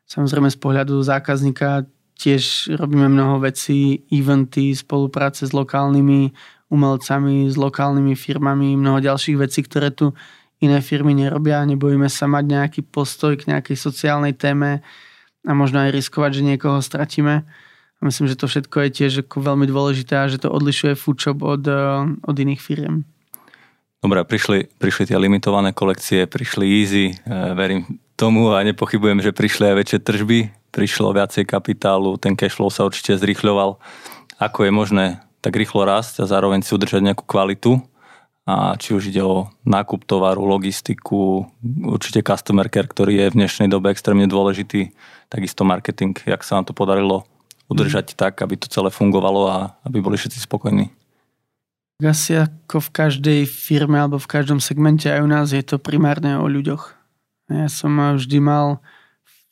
[0.08, 6.32] Samozrejme z pohľadu zákazníka tiež robíme mnoho vecí, eventy, spolupráce s lokálnymi
[6.72, 10.16] umelcami, s lokálnymi firmami, mnoho ďalších vecí, ktoré tu
[10.58, 11.62] iné firmy nerobia.
[11.68, 14.80] Nebojíme sa mať nejaký postoj k nejakej sociálnej téme
[15.46, 17.46] a možno aj riskovať, že niekoho stratíme
[18.06, 21.66] myslím, že to všetko je tiež ako veľmi dôležité a že to odlišuje Foodshop od,
[21.66, 21.76] eh,
[22.22, 23.02] od iných firiem.
[24.04, 27.14] Dobre, prišli, prišli tie limitované kolekcie, prišli easy, e,
[27.58, 30.38] verím tomu a nepochybujem, že prišli aj väčšie tržby,
[30.74, 33.78] prišlo viacej kapitálu, ten cashflow sa určite zrýchľoval.
[34.36, 35.04] Ako je možné
[35.40, 37.78] tak rýchlo rásť a zároveň si udržať nejakú kvalitu
[38.46, 41.50] a či už ide o nákup tovaru, logistiku,
[41.82, 44.94] určite customer care, ktorý je v dnešnej dobe extrémne dôležitý,
[45.26, 47.26] takisto marketing, jak sa nám to podarilo
[47.66, 48.16] udržať mm.
[48.18, 50.94] tak, aby to celé fungovalo a aby boli všetci spokojní.
[51.98, 56.36] Asi ako v každej firme alebo v každom segmente aj u nás je to primárne
[56.38, 56.92] o ľuďoch.
[57.48, 58.78] Ja som vždy mal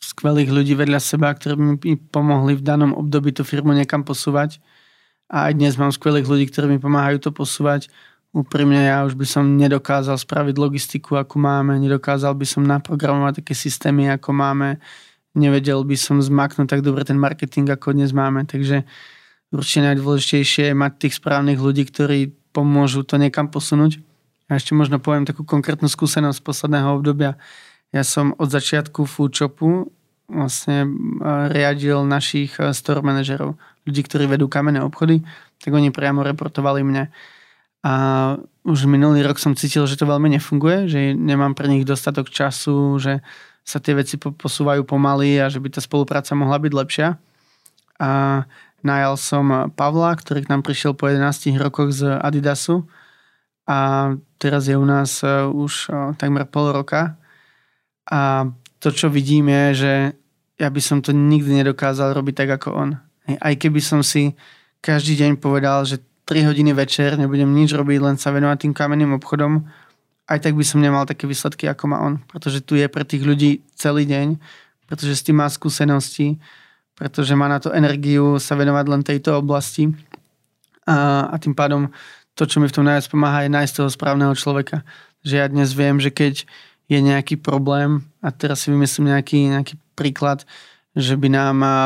[0.00, 4.58] skvelých ľudí vedľa seba, ktorí mi pomohli v danom období tú firmu niekam posúvať.
[5.28, 7.88] A aj dnes mám skvelých ľudí, ktorí mi pomáhajú to posúvať.
[8.34, 13.54] Úprimne ja už by som nedokázal spraviť logistiku, ako máme, nedokázal by som naprogramovať také
[13.54, 14.82] systémy, ako máme
[15.34, 18.46] nevedel by som zmaknúť tak dobre ten marketing, ako dnes máme.
[18.46, 18.86] Takže
[19.50, 23.98] určite najdôležitejšie je mať tých správnych ľudí, ktorí pomôžu to niekam posunúť.
[24.46, 27.34] A ešte možno poviem takú konkrétnu skúsenosť z posledného obdobia.
[27.94, 29.86] Ja som od začiatku foodshopu
[30.26, 30.88] vlastne
[31.54, 33.54] riadil našich store manažerov,
[33.86, 35.22] ľudí, ktorí vedú kamenné obchody,
[35.62, 37.14] tak oni priamo reportovali mne.
[37.84, 37.92] A
[38.64, 42.96] už minulý rok som cítil, že to veľmi nefunguje, že nemám pre nich dostatok času,
[42.98, 43.20] že
[43.64, 47.08] sa tie veci posúvajú pomaly a že by tá spolupráca mohla byť lepšia.
[48.00, 48.42] A
[48.84, 52.84] najal som Pavla, ktorý k nám prišiel po 11 rokoch z Adidasu
[53.64, 57.16] a teraz je u nás e, už e, takmer pol roka.
[58.10, 58.48] A
[58.80, 59.92] to, čo vidím je, že
[60.60, 62.90] ja by som to nikdy nedokázal robiť tak ako on.
[63.26, 64.36] Aj keby som si
[64.84, 69.16] každý deň povedal, že 3 hodiny večer nebudem nič robiť, len sa venovať tým kamenným
[69.16, 69.64] obchodom,
[70.24, 72.20] aj tak by som nemal také výsledky, ako má on.
[72.28, 74.40] Pretože tu je pre tých ľudí celý deň,
[74.88, 76.40] pretože s tým má skúsenosti
[76.94, 79.90] pretože má na to energiu sa venovať len tejto oblasti
[80.86, 81.90] a, a tým pádom
[82.38, 84.82] to, čo mi v tom najviac pomáha, je nájsť toho správneho človeka.
[85.22, 86.46] Že ja dnes viem, že keď
[86.88, 90.44] je nejaký problém, a teraz si vymyslím nejaký, nejaký príklad,
[90.92, 91.76] že by nám a, a,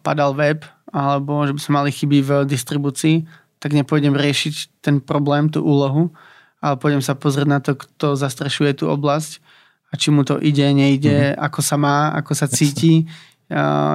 [0.00, 0.62] padal web,
[0.94, 3.26] alebo že by sme mali chyby v distribúcii,
[3.58, 6.14] tak nepôjdem riešiť ten problém, tú úlohu,
[6.62, 9.42] ale pôjdem sa pozrieť na to, kto zastrešuje tú oblasť
[9.90, 11.42] a či mu to ide, nejde, mm-hmm.
[11.42, 13.06] ako sa má, ako sa cíti,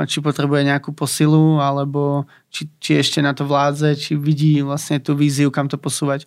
[0.07, 5.11] či potrebuje nejakú posilu, alebo či, či ešte na to vládze, či vidí vlastne tú
[5.11, 6.23] víziu, kam to posúvať.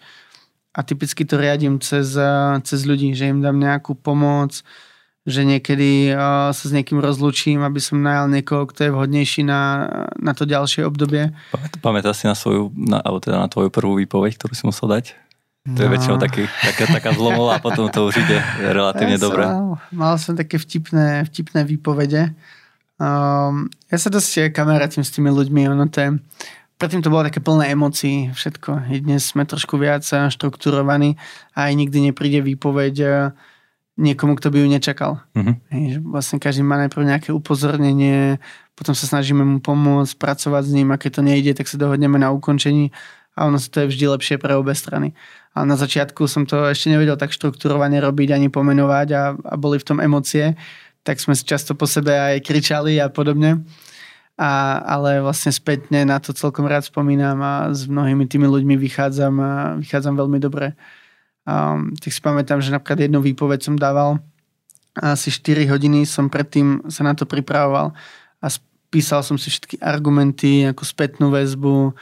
[0.75, 2.19] A typicky to riadím cez,
[2.67, 4.67] cez ľudí, že im dám nejakú pomoc,
[5.25, 9.89] že niekedy uh, sa s niekým rozlučím, aby som najal niekoho, kto je vhodnejší na,
[10.21, 11.33] na to ďalšie obdobie.
[11.81, 15.17] Pamätáš si na svoju, na, alebo teda na tvoju prvú výpoveď, ktorú si musel dať?
[15.65, 15.95] To je no.
[15.97, 19.49] väčšinou taký, taká, taká zlomová a potom to už ide relatívne ja dobre.
[19.49, 22.37] Som, mal som také vtipné, vtipné výpovede.
[23.01, 26.11] Um, ja sa dosť kamarátim s tými ľuďmi, ono to je,
[26.79, 28.91] predtým to bolo také plné emócií, všetko.
[28.91, 31.17] I dnes sme trošku viac štrukturovaní
[31.55, 33.31] a aj nikdy nepríde výpoveď
[33.95, 35.23] niekomu, kto by ju nečakal.
[35.39, 35.55] Uh-huh.
[35.71, 38.43] Hej, vlastne každý má najprv nejaké upozornenie,
[38.75, 42.19] potom sa snažíme mu pomôcť, pracovať s ním a keď to nejde, tak sa dohodneme
[42.19, 42.91] na ukončení
[43.35, 45.15] a ono to je vždy lepšie pre obe strany.
[45.55, 49.79] Ale na začiatku som to ešte nevedel tak štrukturovane robiť ani pomenovať a, a boli
[49.79, 50.59] v tom emócie,
[51.07, 53.63] tak sme často po sebe aj kričali a podobne.
[54.35, 59.35] A, ale vlastne spätne na to celkom rád spomínam a s mnohými tými ľuďmi vychádzam,
[59.39, 60.75] a vychádzam veľmi dobre.
[61.47, 64.19] Um, tak si pamätám, že napríklad jednu výpoveď som dával
[64.97, 67.95] a asi 4 hodiny som predtým sa na to pripravoval
[68.43, 68.47] a
[68.91, 71.95] písal som si všetky argumenty, ako spätnú väzbu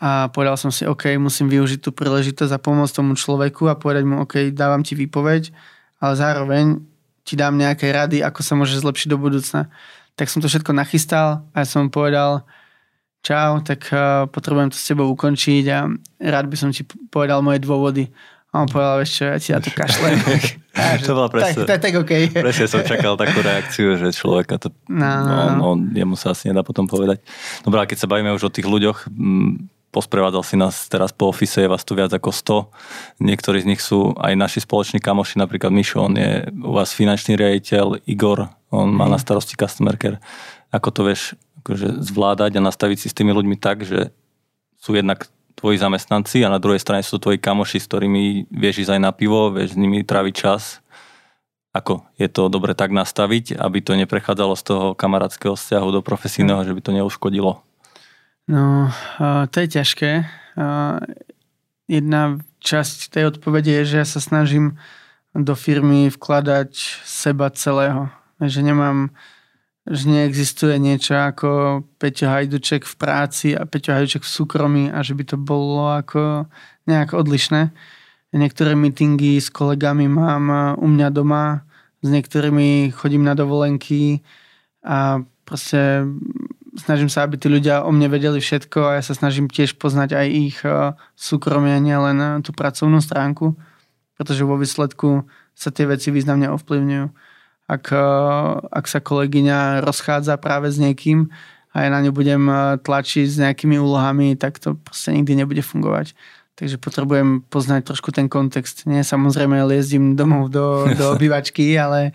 [0.00, 4.08] a povedal som si, OK, musím využiť tú príležitosť a pomôcť tomu človeku a povedať
[4.08, 5.52] mu, OK, dávam ti výpoveď,
[6.00, 6.80] ale zároveň
[7.28, 9.68] ti dám nejaké rady, ako sa môže zlepšiť do budúcna.
[10.20, 12.44] Tak som to všetko nachystal a som mu povedal,
[13.24, 15.88] čau, tak uh, potrebujem to s tebou ukončiť a
[16.20, 18.12] rád by som ti povedal moje dôvody.
[18.50, 20.18] A on povedal, vieš čo, ja ti na to kašlem.
[21.06, 21.64] to bolo presne.
[21.64, 22.28] Tak, tak, tak okay.
[22.28, 25.68] Presne som čakal takú reakciu, že človeka to, no, no, no.
[25.78, 27.22] no jemu sa asi nedá potom povedať.
[27.62, 31.30] Dobre, a keď sa bavíme už o tých ľuďoch, m, posprevádzal si nás teraz po
[31.30, 32.34] ofise, je vás tu viac ako
[33.22, 33.22] 100.
[33.22, 37.38] Niektorí z nich sú aj naši spoloční kamoši, napríklad Mišo, on je u vás finančný
[37.38, 39.12] riaditeľ, Igor, on má mm.
[39.14, 40.22] na starosti customer care.
[40.70, 44.14] Ako to vieš akože zvládať a nastaviť si s tými ľuďmi tak, že
[44.80, 45.28] sú jednak
[45.58, 49.12] tvoji zamestnanci a na druhej strane sú tvoji kamoši, s ktorými vieš ísť aj na
[49.12, 50.80] pivo, vieš s nimi tráviť čas.
[51.70, 56.64] Ako je to dobre tak nastaviť, aby to neprechádzalo z toho kamarátskeho vzťahu do profesijného,
[56.64, 57.62] že by to neuškodilo?
[58.50, 58.90] No,
[59.52, 60.26] to je ťažké.
[61.86, 62.22] Jedna
[62.58, 64.80] časť tej odpovede je, že ja sa snažím
[65.30, 66.74] do firmy vkladať
[67.06, 68.10] seba celého.
[68.40, 69.12] Že nemám
[69.88, 75.16] že neexistuje niečo ako Peťo Hajduček v práci a Peťo Hajduček v súkromí a že
[75.16, 76.44] by to bolo ako
[76.84, 77.72] nejak odlišné.
[78.30, 81.66] Niektoré meetingy s kolegami mám e, u mňa doma,
[82.04, 84.22] s niektorými chodím na dovolenky
[84.86, 86.06] a proste
[86.78, 90.14] snažím sa, aby tí ľudia o mne vedeli všetko a ja sa snažím tiež poznať
[90.14, 93.58] aj ich e, súkromie, nielen e, tú pracovnú stránku,
[94.14, 95.26] pretože vo výsledku
[95.58, 97.29] sa tie veci významne ovplyvňujú
[97.70, 98.02] ak, eh,
[98.74, 101.30] ak sa kolegyňa rozchádza práve s niekým
[101.70, 105.62] a ja na ňu budem eh, tlačiť s nejakými úlohami, tak to proste nikdy nebude
[105.62, 106.18] fungovať.
[106.58, 108.84] Takže potrebujem poznať trošku ten kontext.
[108.84, 112.12] Nie samozrejme jezdím domov do, do obývačky, ale,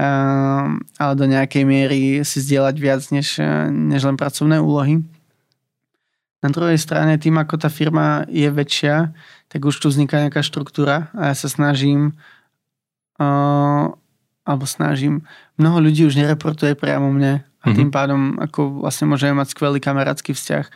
[0.00, 0.64] uh,
[0.96, 3.36] ale do nejakej miery si zdieľať viac než,
[3.68, 5.04] než len pracovné úlohy.
[6.40, 9.12] Na druhej strane, tým ako tá firma je väčšia,
[9.52, 12.16] tak už tu vzniká nejaká štruktúra a ja sa snažím
[13.20, 13.92] uh,
[14.42, 15.22] alebo snažím.
[15.58, 17.76] Mnoho ľudí už nereportuje priamo mne a mm-hmm.
[17.78, 20.66] tým pádom ako vlastne môžeme mať skvelý kamarátsky vzťah.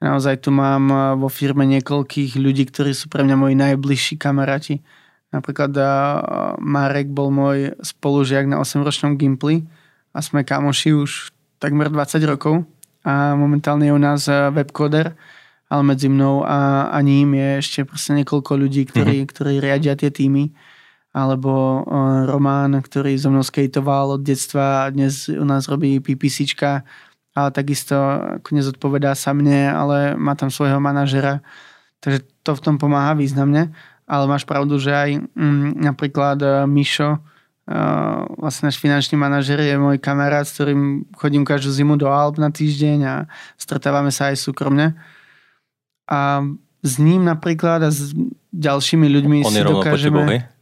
[0.00, 4.80] Naozaj tu mám eh, vo firme niekoľkých ľudí, ktorí sú pre mňa moji najbližší kamaráti.
[5.30, 5.86] Napríklad uh,
[6.58, 9.62] Marek bol môj spolužiak na 8-ročnom Gimply
[10.10, 11.30] a sme kamoši už
[11.62, 12.66] takmer 20 rokov
[13.06, 15.14] a momentálne je u nás eh, webcoder,
[15.70, 19.30] ale medzi mnou a, a ním je ešte proste niekoľko ľudí, ktorí, mm-hmm.
[19.30, 20.50] ktorí riadia tie týmy
[21.10, 26.86] alebo uh, Román, ktorý so mnou skateoval od detstva a dnes u nás robí PPCčka,
[27.34, 27.94] ale takisto
[28.38, 31.42] ako nezodpovedá sa mne, ale má tam svojho manažera.
[31.98, 33.74] Takže to v tom pomáha významne.
[34.10, 39.74] Ale máš pravdu, že aj mm, napríklad uh, Mišo, uh, vlastne náš finančný manažer je
[39.78, 43.14] môj kamarát, s ktorým chodím každú zimu do Alp na týždeň a
[43.58, 44.98] stretávame sa aj súkromne.
[46.10, 46.42] A
[46.82, 48.14] s ním napríklad a s
[48.50, 50.14] ďalšími ľuďmi On si dokážeme...
[50.14, 50.59] Po tebou, hej?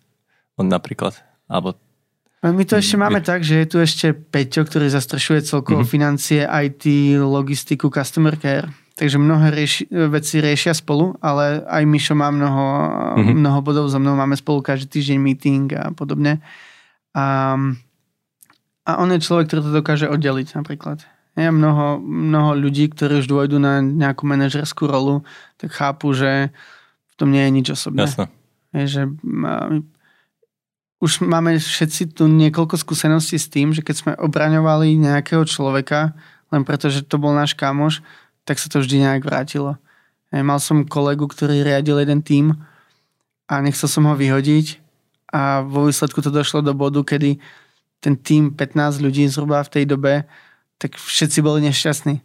[0.59, 1.15] On napríklad,
[1.47, 1.79] alebo
[2.43, 5.91] My to ešte máme tak, že je tu ešte Peťo, ktorý zastrešuje celkovo mm-hmm.
[5.91, 6.85] financie, IT,
[7.19, 8.71] logistiku, customer care.
[8.99, 12.67] Takže mnohé rieši, veci riešia spolu, ale aj Mišo má mnoho,
[13.15, 13.35] mm-hmm.
[13.43, 16.43] mnoho bodov so mnou, máme spolu každý týždeň meeting a podobne.
[17.15, 17.55] A,
[18.87, 21.07] a on je človek, ktorý to dokáže oddeliť napríklad.
[21.39, 25.23] Je mnoho, mnoho ľudí, ktorí už dôjdu na nejakú manažerskú rolu,
[25.55, 26.51] tak chápu, že
[27.11, 28.11] v tom nie je nič osobné.
[28.11, 28.27] Jasne.
[28.75, 29.03] Je, že
[30.99, 36.15] už máme všetci tu niekoľko skúseností s tým, že keď sme obraňovali nejakého človeka,
[36.51, 38.03] len preto, že to bol náš kamoš,
[38.43, 39.79] tak sa to vždy nejak vrátilo.
[40.35, 42.47] Ja mal som kolegu, ktorý riadil jeden tím
[43.47, 44.83] a nechcel som ho vyhodiť
[45.31, 47.39] a vo výsledku to došlo do bodu, kedy
[48.03, 50.27] ten tím 15 ľudí zhruba v tej dobe,
[50.79, 52.23] tak všetci boli nešťastní.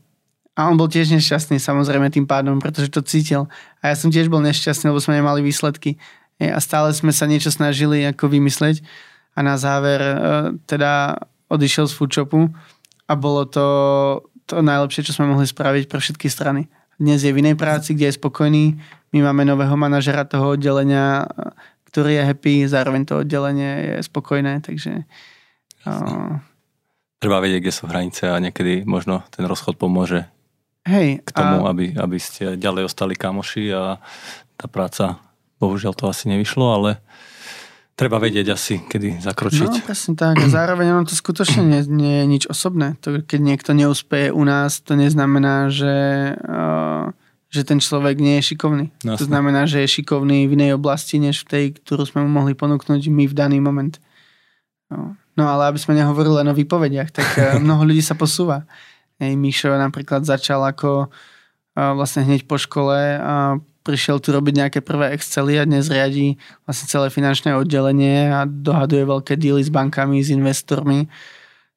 [0.54, 3.50] A on bol tiež nešťastný samozrejme tým pádom, pretože to cítil.
[3.82, 5.98] A ja som tiež bol nešťastný, lebo sme nemali výsledky
[6.42, 8.82] a stále sme sa niečo snažili ako vymysleť
[9.34, 10.16] a na záver e,
[10.66, 12.50] teda odišiel z foodshopu
[13.06, 13.66] a bolo to
[14.46, 16.68] to najlepšie, čo sme mohli spraviť pre všetky strany.
[17.00, 18.76] Dnes je v inej práci, kde je spokojný.
[19.16, 21.26] My máme nového manažera toho oddelenia,
[21.90, 25.08] ktorý je happy, zároveň to oddelenie je spokojné, takže...
[25.88, 26.38] Uh...
[27.24, 30.28] Treba vedieť, kde sú hranice a niekedy možno ten rozchod pomôže
[30.84, 31.72] Hej, k tomu, a...
[31.72, 34.04] aby, aby ste ďalej ostali kamoši a
[34.60, 35.24] tá práca
[35.64, 37.00] Bohužiaľ to asi nevyšlo, ale
[37.96, 39.70] treba vedieť asi, kedy zakročiť.
[39.70, 40.36] No, presne tak.
[40.42, 43.00] A zároveň ono to skutočne nie, nie je nič osobné.
[43.06, 45.96] To, keď niekto neúspeje u nás, to neznamená, že,
[46.36, 47.14] uh,
[47.54, 48.86] že ten človek nie je šikovný.
[49.06, 52.44] No, to znamená, že je šikovný v inej oblasti, než v tej, ktorú sme mu
[52.44, 54.02] mohli ponúknuť my v daný moment.
[54.90, 58.66] No, no ale aby sme nehovorili len o výpovediach, tak uh, mnoho ľudí sa posúva.
[59.22, 64.80] Hej, Mišo napríklad začal ako uh, vlastne hneď po škole a prišiel tu robiť nejaké
[64.80, 70.24] prvé Excely a dnes riadi vlastne celé finančné oddelenie a dohaduje veľké díly s bankami,
[70.24, 71.12] s investormi.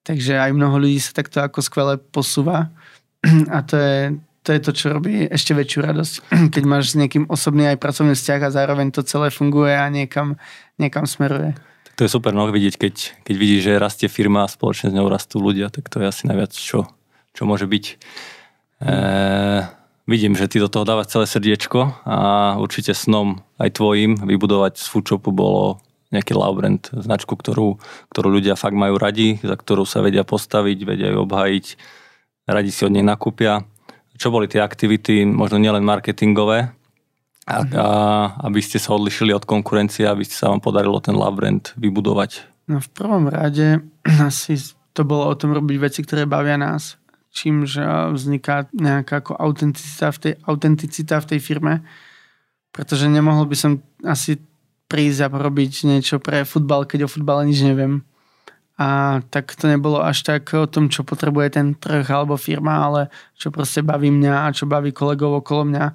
[0.07, 2.71] Takže aj mnoho ľudí sa takto ako skvele posúva
[3.55, 3.99] a to je,
[4.47, 6.14] to je to, čo robí ešte väčšiu radosť,
[6.55, 10.38] keď máš s niekým osobný aj pracovný vzťah a zároveň to celé funguje a niekam,
[10.79, 11.59] niekam smeruje.
[11.90, 12.95] Tak to je super no, vidieť, keď,
[13.27, 16.31] keď vidíš, že rastie firma a spoločne s ňou rastú ľudia, tak to je asi
[16.31, 16.87] najviac, čo,
[17.35, 17.85] čo môže byť.
[18.79, 18.95] E,
[20.07, 22.19] vidím, že ty do toho dávaš celé srdiečko a
[22.62, 25.83] určite snom aj tvojim vybudovať z Foodshopu bolo
[26.14, 27.83] nejaký love brand, značku, ktorú,
[28.14, 31.66] ktorú ľudia fakt majú radi, za ktorú sa vedia postaviť, vedia ju obhájiť,
[32.47, 33.66] radi si od nej nakúpia.
[34.16, 36.73] Čo boli tie aktivity, možno nielen marketingové,
[37.47, 37.75] a, mhm.
[37.75, 37.87] a,
[38.47, 42.47] aby ste sa odlišili od konkurencie, aby sa vám podarilo ten love brand vybudovať?
[42.71, 43.83] No v prvom rade
[44.31, 44.59] asi
[44.95, 46.99] to bolo o tom robiť veci, ktoré bavia nás
[47.37, 47.77] čímž
[48.16, 51.75] vzniká nejaká ako autenticita v tej, autenticita v tej firme,
[52.72, 54.40] pretože nemohol by som asi
[54.88, 58.07] prísť a robiť niečo pre futbal, keď o futbale nič neviem.
[58.77, 63.01] A tak to nebolo až tak o tom, čo potrebuje ten trh alebo firma, ale
[63.33, 65.87] čo proste baví mňa a čo baví kolegov okolo mňa.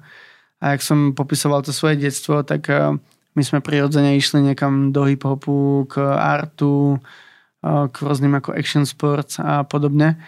[0.62, 2.94] A ak som popisoval to svoje detstvo, tak eh,
[3.38, 6.98] my sme prirodzene išli niekam do hip-hopu, k artu,
[7.62, 10.18] eh, k rôznym ako action sports a podobne.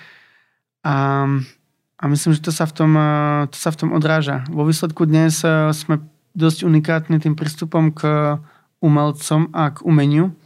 [0.85, 1.25] A,
[1.97, 3.09] a myslím, že to sa, v tom, e,
[3.49, 4.44] to sa v tom odráža.
[4.53, 6.05] Vo výsledku dnes e, sme
[6.37, 8.37] dosť unikátni tým prístupom k
[8.85, 10.37] umelcom a k umeniu.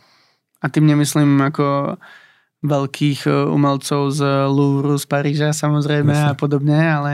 [0.63, 1.99] A tým nemyslím ako
[2.63, 6.31] veľkých e, umelcov z Louvre, z Paríža samozrejme Myslím.
[6.31, 7.13] a podobne, ale,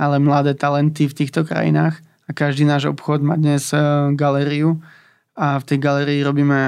[0.00, 2.00] ale mladé talenty v týchto krajinách.
[2.24, 3.74] A každý náš obchod má dnes
[4.16, 4.80] galériu
[5.36, 6.60] a v tej galerii robíme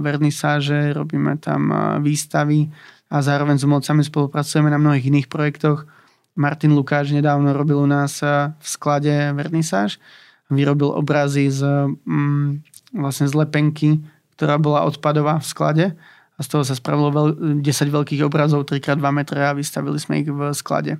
[0.00, 2.72] vernisáže, robíme tam výstavy,
[3.14, 5.86] a zároveň s umelcami spolupracujeme na mnohých iných projektoch.
[6.34, 10.02] Martin Lukáš nedávno robil u nás eh, v sklade vernisáž.
[10.50, 11.62] Vyrobil obrazy z,
[11.94, 12.66] mm,
[12.98, 14.02] vlastne z lepenky,
[14.34, 15.86] ktorá bola odpadová v sklade
[16.34, 17.28] a z toho sa spravilo veľ,
[17.62, 20.98] 10 veľkých obrazov 3x2 metre a vystavili sme ich v sklade.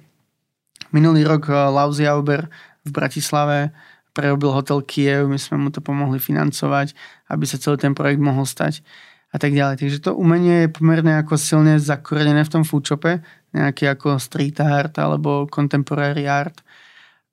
[0.95, 2.47] Minulý rok eh, Lausiauber
[2.87, 3.75] v Bratislave
[4.15, 6.95] prerobil hotel Kiev, my sme mu to pomohli financovať,
[7.27, 8.87] aby sa celý ten projekt mohol stať
[9.35, 9.83] a tak ďalej.
[9.83, 13.19] Takže to umenie je pomerne ako silne zakorenené v tom foodshope,
[13.51, 16.63] nejaký ako street art alebo contemporary art.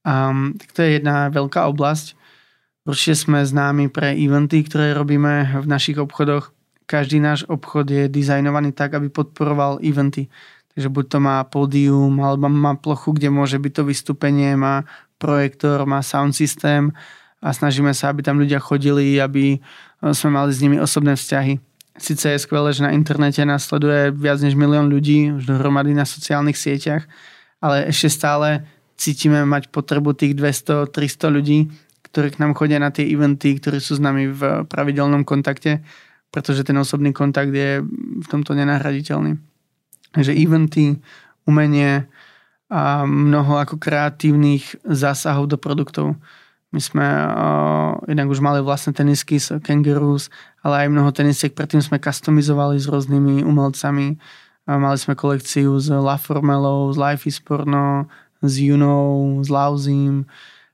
[0.01, 2.17] Um, tak to je jedna veľká oblasť.
[2.89, 6.49] Určite sme známi pre eventy, ktoré robíme v našich obchodoch.
[6.89, 10.25] Každý náš obchod je dizajnovaný tak, aby podporoval eventy.
[10.73, 14.89] Takže buď to má pódium, alebo má plochu, kde môže byť to vystúpenie, má
[15.21, 16.89] projektor, má sound systém
[17.37, 19.61] a snažíme sa, aby tam ľudia chodili, aby
[20.01, 21.70] sme mali s nimi osobné vzťahy.
[21.99, 26.07] Sice je skvelé, že na internete nás sleduje viac než milión ľudí, už dohromady na
[26.07, 27.03] sociálnych sieťach,
[27.59, 28.63] ale ešte stále
[28.95, 31.59] cítime mať potrebu tých 200-300 ľudí,
[32.11, 35.83] ktorí k nám chodia na tie eventy, ktorí sú s nami v pravidelnom kontakte,
[36.31, 39.35] pretože ten osobný kontakt je v tomto nenahraditeľný.
[40.15, 40.95] Takže eventy,
[41.43, 42.07] umenie
[42.71, 46.15] a mnoho ako kreatívnych zásahov do produktov.
[46.71, 50.31] My sme uh, jednak už mali vlastné tenisky z Kangaroos,
[50.63, 54.15] ale aj mnoho tenisiek predtým sme customizovali s rôznymi umelcami.
[54.63, 58.07] Uh, mali sme kolekciu z La Formelou, z Life is Porno,
[58.39, 60.23] z Junou, z Lauzim.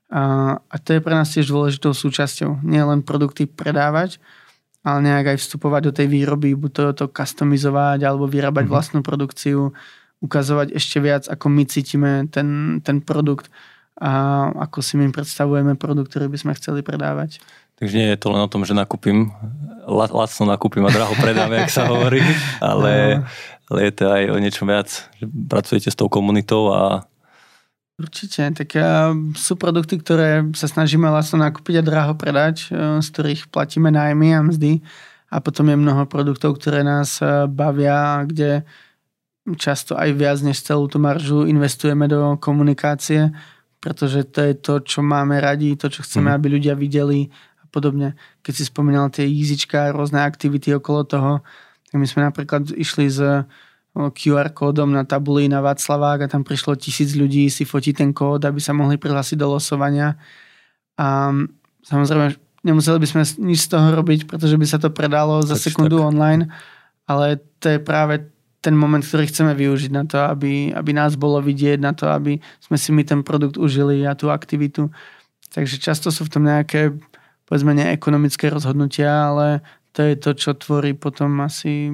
[0.06, 2.62] Uh, a to je pre nás tiež dôležitou súčasťou.
[2.62, 4.22] Nie len produkty predávať,
[4.86, 8.72] ale nejak aj vstupovať do tej výroby, buď to, to customizovať alebo vyrábať mm-hmm.
[8.72, 9.74] vlastnú produkciu,
[10.22, 13.50] ukazovať ešte viac, ako my cítime ten, ten produkt
[13.98, 14.12] a
[14.54, 17.42] ako si my predstavujeme produkt, ktorý by sme chceli predávať.
[17.78, 19.30] Takže nie je to len o tom, že nakúpim,
[19.86, 22.22] lacno nakúpim a draho predám, jak sa hovorí,
[22.62, 23.22] ale,
[23.70, 27.06] ale je to aj o niečom viac, že pracujete s tou komunitou a
[27.98, 28.78] Určite, tak
[29.34, 34.38] sú produkty, ktoré sa snažíme lacno nakúpiť a draho predať, uh, z ktorých platíme nájmy
[34.38, 34.86] a mzdy.
[35.34, 38.62] A potom je mnoho produktov, ktoré nás uh, bavia, kde
[39.58, 43.34] často aj viac než celú tú maržu investujeme do komunikácie,
[43.78, 46.36] pretože to je to, čo máme radi, to, čo chceme, mm.
[46.36, 47.30] aby ľudia videli
[47.62, 48.18] a podobne.
[48.42, 51.32] Keď si spomínal tie jízička, rôzne aktivity okolo toho,
[51.88, 53.20] tak my sme napríklad išli s
[53.98, 58.46] QR kódom na tabuli na Václavák a tam prišlo tisíc ľudí si fotiť ten kód,
[58.46, 60.14] aby sa mohli prihlásiť do losovania.
[60.94, 61.34] A
[61.82, 65.62] samozrejme, nemuseli by sme nič z toho robiť, pretože by sa to predalo za tak,
[65.70, 66.14] sekundu tak.
[66.14, 66.42] online,
[67.10, 71.38] ale to je práve ten moment, ktorý chceme využiť na to, aby, aby nás bolo
[71.38, 74.90] vidieť, na to, aby sme si my ten produkt užili a tú aktivitu.
[75.54, 76.90] Takže často sú v tom nejaké,
[77.46, 79.62] povedzme, neekonomické rozhodnutia, ale
[79.94, 81.90] to je to, čo tvorí potom asi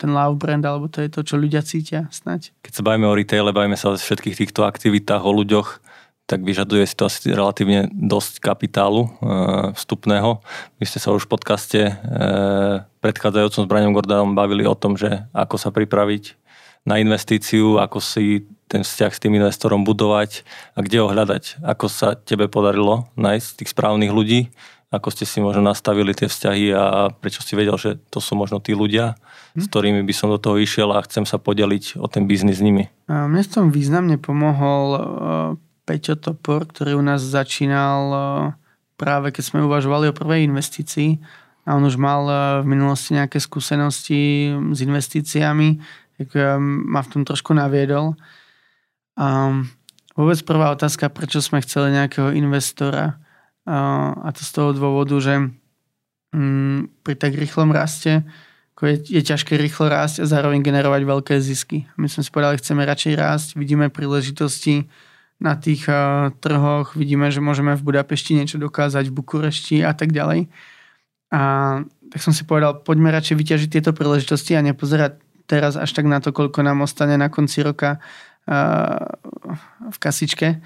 [0.00, 2.56] ten love brand, alebo to je to, čo ľudia cítia snať.
[2.64, 5.68] Keď sa bavíme o retaile, bavíme sa o všetkých týchto aktivitách, o ľuďoch,
[6.32, 9.08] tak vyžaduje si to asi relatívne dosť kapitálu e,
[9.76, 10.40] vstupného.
[10.80, 11.92] Vy ste sa už v podcaste e,
[13.04, 16.40] predchádzajúcom s Braňom Gordanom bavili o tom, že ako sa pripraviť
[16.88, 21.60] na investíciu, ako si ten vzťah s tým investorom budovať a kde ho hľadať.
[21.60, 24.48] Ako sa tebe podarilo nájsť tých správnych ľudí,
[24.88, 28.60] ako ste si možno nastavili tie vzťahy a prečo si vedel, že to sú možno
[28.60, 29.20] tí ľudia,
[29.52, 29.60] hm.
[29.60, 32.64] s ktorými by som do toho išiel a chcem sa podeliť o ten biznis s
[32.64, 32.88] nimi.
[33.08, 35.00] Mne v tom významne pomohol e,
[35.82, 38.18] Peťo Topor, ktorý u nás začínal e,
[38.94, 41.18] práve keď sme uvažovali o prvej investícii
[41.66, 45.82] a on už mal e, v minulosti nejaké skúsenosti s investíciami,
[46.22, 48.14] tak e, ma v tom trošku naviedol.
[49.18, 49.52] A
[50.14, 53.20] vôbec prvá otázka, prečo sme chceli nejakého investora
[53.62, 55.38] a to z toho dôvodu, že
[56.34, 58.26] mm, pri tak rýchlom raste
[58.88, 61.86] je, je ťažké rýchlo rásť a zároveň generovať veľké zisky.
[61.94, 64.90] My sme si povedali, chceme radšej rásť, vidíme príležitosti,
[65.42, 70.14] na tých uh, trhoch, vidíme, že môžeme v Budapešti niečo dokázať, v Bukurešti a tak
[70.14, 70.46] ďalej.
[71.34, 71.40] A
[72.14, 75.18] tak som si povedal, poďme radšej vyťažiť tieto príležitosti a nepozerať
[75.50, 79.02] teraz až tak na to, koľko nám ostane na konci roka uh,
[79.90, 80.62] v kasičke.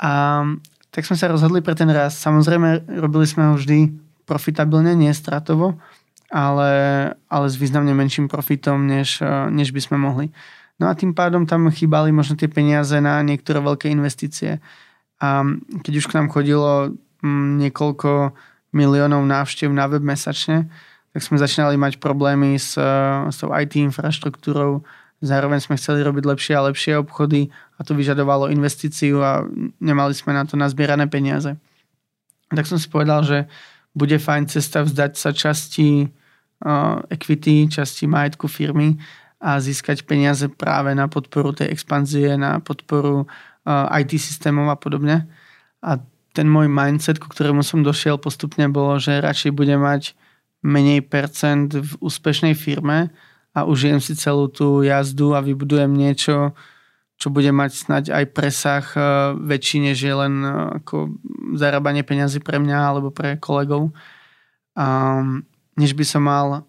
[0.00, 0.12] A
[0.90, 2.24] tak sme sa rozhodli pre ten rast.
[2.24, 3.92] Samozrejme, robili sme ho vždy
[4.24, 5.76] profitabilne, nie stratovo,
[6.32, 6.72] ale,
[7.28, 9.20] ale s významne menším profitom, než,
[9.50, 10.26] než by sme mohli.
[10.80, 14.64] No a tým pádom tam chýbali možno tie peniaze na niektoré veľké investície.
[15.20, 15.44] A
[15.84, 18.32] keď už k nám chodilo mm, niekoľko
[18.72, 20.72] miliónov návštev na web mesačne,
[21.12, 22.80] tak sme začínali mať problémy s,
[23.28, 24.80] s tou IT infraštruktúrou.
[25.20, 29.44] Zároveň sme chceli robiť lepšie a lepšie obchody a to vyžadovalo investíciu a
[29.84, 31.60] nemali sme na to nazbierané peniaze.
[32.48, 33.38] Tak som si povedal, že
[33.92, 38.96] bude fajn cesta vzdať sa časti uh, equity, časti majetku firmy
[39.40, 45.24] a získať peniaze práve na podporu tej expanzie, na podporu uh, IT systémov a podobne.
[45.80, 45.96] A
[46.36, 50.12] ten môj mindset, ku ktorému som došiel postupne, bolo, že radšej budem mať
[50.60, 53.08] menej percent v úspešnej firme
[53.56, 56.52] a užijem si celú tú jazdu a vybudujem niečo,
[57.16, 61.16] čo bude mať snať aj presah uh, väčší, než len uh, ako
[61.56, 63.88] zarábanie peňazí pre mňa alebo pre kolegov.
[64.76, 65.48] Um,
[65.80, 66.68] než by som mal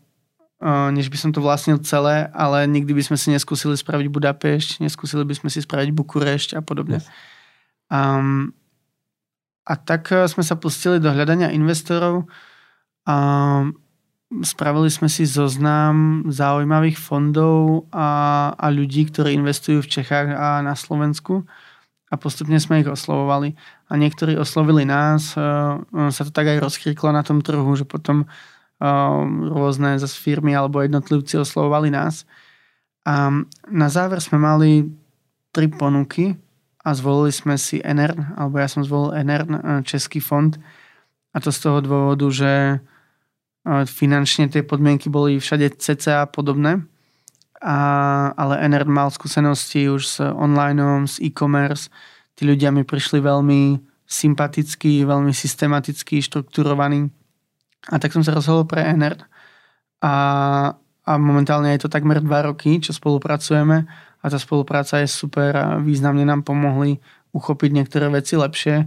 [0.94, 5.26] než by som to vlastnil celé, ale nikdy by sme si neskúsili spraviť Budapešť, neskúsili
[5.26, 7.02] by sme si spraviť Bukurešť a podobne.
[7.02, 7.10] Yes.
[7.90, 8.54] Um,
[9.66, 12.30] a tak e, sme sa pustili do hľadania investorov
[13.10, 13.18] a
[14.46, 20.78] spravili sme si zoznam zaujímavých fondov a, a ľudí, ktorí investujú v Čechách a na
[20.78, 21.44] Slovensku
[22.12, 23.58] a postupne sme ich oslovovali.
[23.92, 25.36] A niektorí oslovili nás,
[25.92, 28.28] sa to tak aj rozkriklo na tom trhu, že potom
[28.82, 32.26] Ehm, rôzne zase firmy alebo jednotlivci oslovovali nás.
[33.06, 33.30] A
[33.70, 34.90] na záver sme mali
[35.54, 36.34] tri ponuky
[36.82, 40.58] a zvolili sme si NR, alebo ja som zvolil NR, e, Český fond.
[41.30, 42.82] A to z toho dôvodu, že
[43.86, 46.82] finančne tie podmienky boli všade cca podobné,
[47.62, 47.78] a,
[48.34, 51.94] ale Enerd mal skúsenosti už s online, s e-commerce.
[52.34, 53.78] Tí ľudia mi prišli veľmi
[54.10, 57.21] sympatickí, veľmi systematickí, štrukturovaní.
[57.90, 59.26] A tak som sa rozhodol pre Enerd.
[60.02, 60.14] A,
[61.06, 63.90] a momentálne je to takmer dva roky, čo spolupracujeme
[64.22, 67.02] a tá spolupráca je super a významne nám pomohli
[67.34, 68.86] uchopiť niektoré veci lepšie.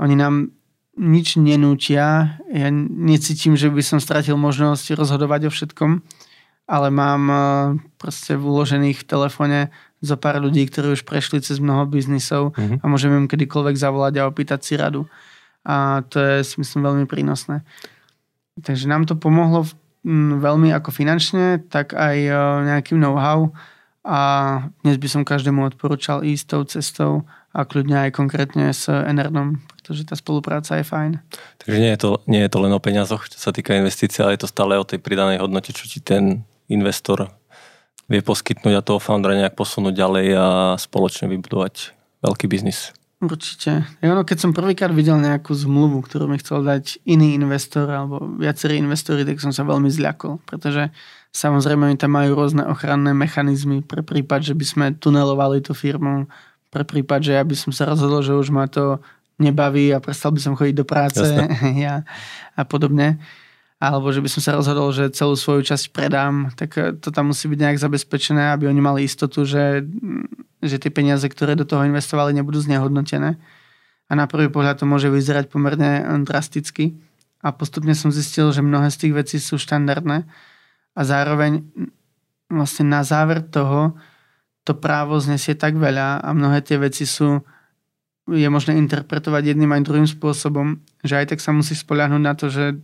[0.00, 0.48] Oni nám
[0.96, 2.36] nič nenútia.
[2.48, 6.00] Ja necítim, že by som stratil možnosť rozhodovať o všetkom,
[6.68, 7.38] ale mám eh,
[8.00, 9.60] proste uložených v telefóne
[10.02, 12.82] zo pár ľudí, ktorí už prešli cez mnoho biznisov mm-hmm.
[12.82, 15.06] a môžem im kedykoľvek zavolať a opýtať si radu.
[15.62, 17.62] A to je, myslím, veľmi prínosné.
[18.62, 19.66] Takže nám to pomohlo
[20.38, 22.34] veľmi ako finančne, tak aj eh,
[22.66, 23.54] nejakým know-how
[24.02, 24.20] a
[24.82, 27.12] dnes by som každému odporúčal ísť tou cestou
[27.54, 31.22] a kľudne aj konkrétne s Enerdom, pretože tá spolupráca je fajn.
[31.62, 34.34] Takže nie je to, nie je to len o peniazoch, čo sa týka investície, ale
[34.34, 37.30] je to stále o tej pridanej hodnote, čo ti ten investor
[38.10, 40.46] vie poskytnúť a toho foundera nejak posunúť ďalej a
[40.80, 41.94] spoločne vybudovať
[42.26, 42.90] veľký biznis.
[43.22, 43.86] Určite.
[44.02, 48.18] Ja ono, keď som prvýkrát videl nejakú zmluvu, ktorú mi chcel dať iný investor alebo
[48.34, 50.90] viacerí investori, tak som sa veľmi zľakol, pretože
[51.30, 56.26] samozrejme oni tam majú rôzne ochranné mechanizmy pre prípad, že by sme tunelovali tú firmu,
[56.72, 58.98] pre prípad, že ja by som sa rozhodol, že už ma to
[59.36, 61.22] nebaví a prestal by som chodiť do práce
[61.84, 62.02] ja,
[62.56, 63.20] a podobne.
[63.82, 67.34] Alebo že by som sa rozhodol, že celú svoju časť predám, tak eh, to tam
[67.34, 71.66] musí byť nejak zabezpečené, aby oni mali istotu, že, mm, že tie peniaze, ktoré do
[71.66, 73.42] toho investovali, nebudú znehodnotené.
[74.06, 76.94] A na prvý pohľad to môže vyzerať pomerne eh, drasticky.
[77.42, 80.30] A postupne som zistil, že mnohé z tých vecí sú štandardné.
[80.94, 81.90] A zároveň mm,
[82.54, 83.98] vlastne na záver toho
[84.62, 87.42] to právo znesie tak veľa a mnohé tie veci sú
[88.30, 92.46] je možné interpretovať jedným aj druhým spôsobom, že aj tak sa musí spoľahnúť na to,
[92.46, 92.78] že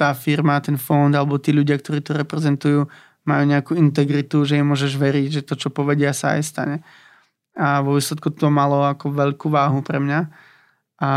[0.00, 2.88] tá firma, ten fond alebo tí ľudia, ktorí to reprezentujú,
[3.28, 6.76] majú nejakú integritu, že im môžeš veriť, že to, čo povedia, sa aj stane.
[7.52, 10.32] A vo výsledku to malo ako veľkú váhu pre mňa.
[11.00, 11.12] A,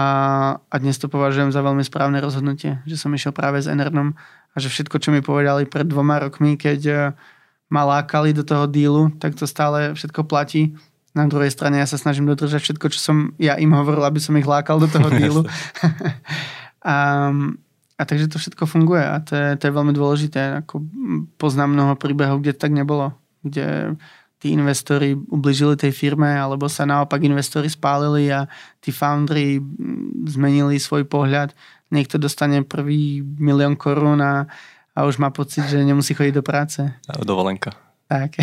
[0.59, 4.15] a dnes to považujem za veľmi správne rozhodnutie, že som išiel práve s Enernom
[4.51, 7.15] a že všetko, čo mi povedali pred dvoma rokmi, keď
[7.71, 10.75] ma lákali do toho dílu, tak to stále všetko platí.
[11.13, 14.35] Na druhej strane ja sa snažím dodržať všetko, čo som ja im hovoril, aby som
[14.35, 15.41] ich lákal do toho dílu.
[16.83, 16.95] a,
[17.93, 20.65] a takže to všetko funguje a to je, to je veľmi dôležité.
[20.65, 20.81] Ako
[21.37, 23.13] poznám mnoho príbehov, kde to tak nebolo.
[23.45, 23.95] Kde
[24.41, 28.49] tí investori ubližili tej firme alebo sa naopak investori spálili a
[28.83, 29.61] tí foundry
[30.27, 31.55] zmenili svoj pohľad.
[31.93, 34.49] Niekto dostane prvý milión korún a
[34.93, 36.85] a už má pocit, že nemusí chodiť do práce.
[37.25, 37.73] Dovolenka.
[38.05, 38.37] Tak.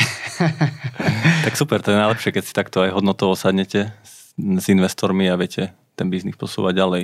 [1.46, 5.38] tak super, to je najlepšie, keď si takto aj hodnotovo sadnete s, s investormi a
[5.38, 7.02] viete ten biznis posúvať ďalej.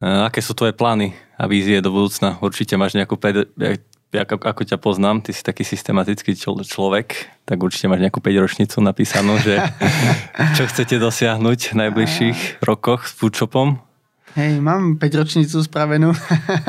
[0.00, 2.40] Aké sú tvoje plány a vízie do budúcna?
[2.40, 6.32] Určite máš nejakú, ako, ako ťa poznám, ty si taký systematický
[6.64, 9.60] človek, tak určite máš nejakú 5 ročnicu napísanú, že
[10.56, 13.90] čo chcete dosiahnuť v najbližších rokoch s Foodshopom
[14.38, 16.14] Hej, mám 5 ročnicu spravenú.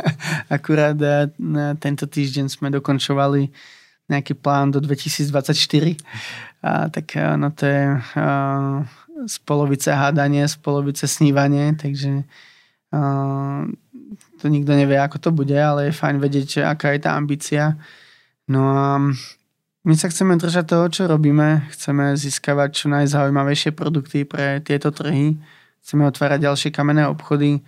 [0.49, 0.97] Akurát
[1.37, 3.53] na tento týždeň sme dokončovali
[4.09, 5.95] nejaký plán do 2024.
[6.65, 7.81] A, tak no to je
[8.17, 8.27] a,
[9.29, 12.25] z polovice hádanie, z polovice snívanie, takže
[12.91, 17.79] to nikto nevie, ako to bude, ale je fajn vedieť, aká je tá ambícia.
[18.51, 18.99] No a
[19.81, 21.65] my sa chceme držať toho, čo robíme.
[21.71, 25.39] Chceme získavať čo najzaujímavejšie produkty pre tieto trhy
[25.81, 27.65] Chceme otvárať ďalšie kamenné obchody.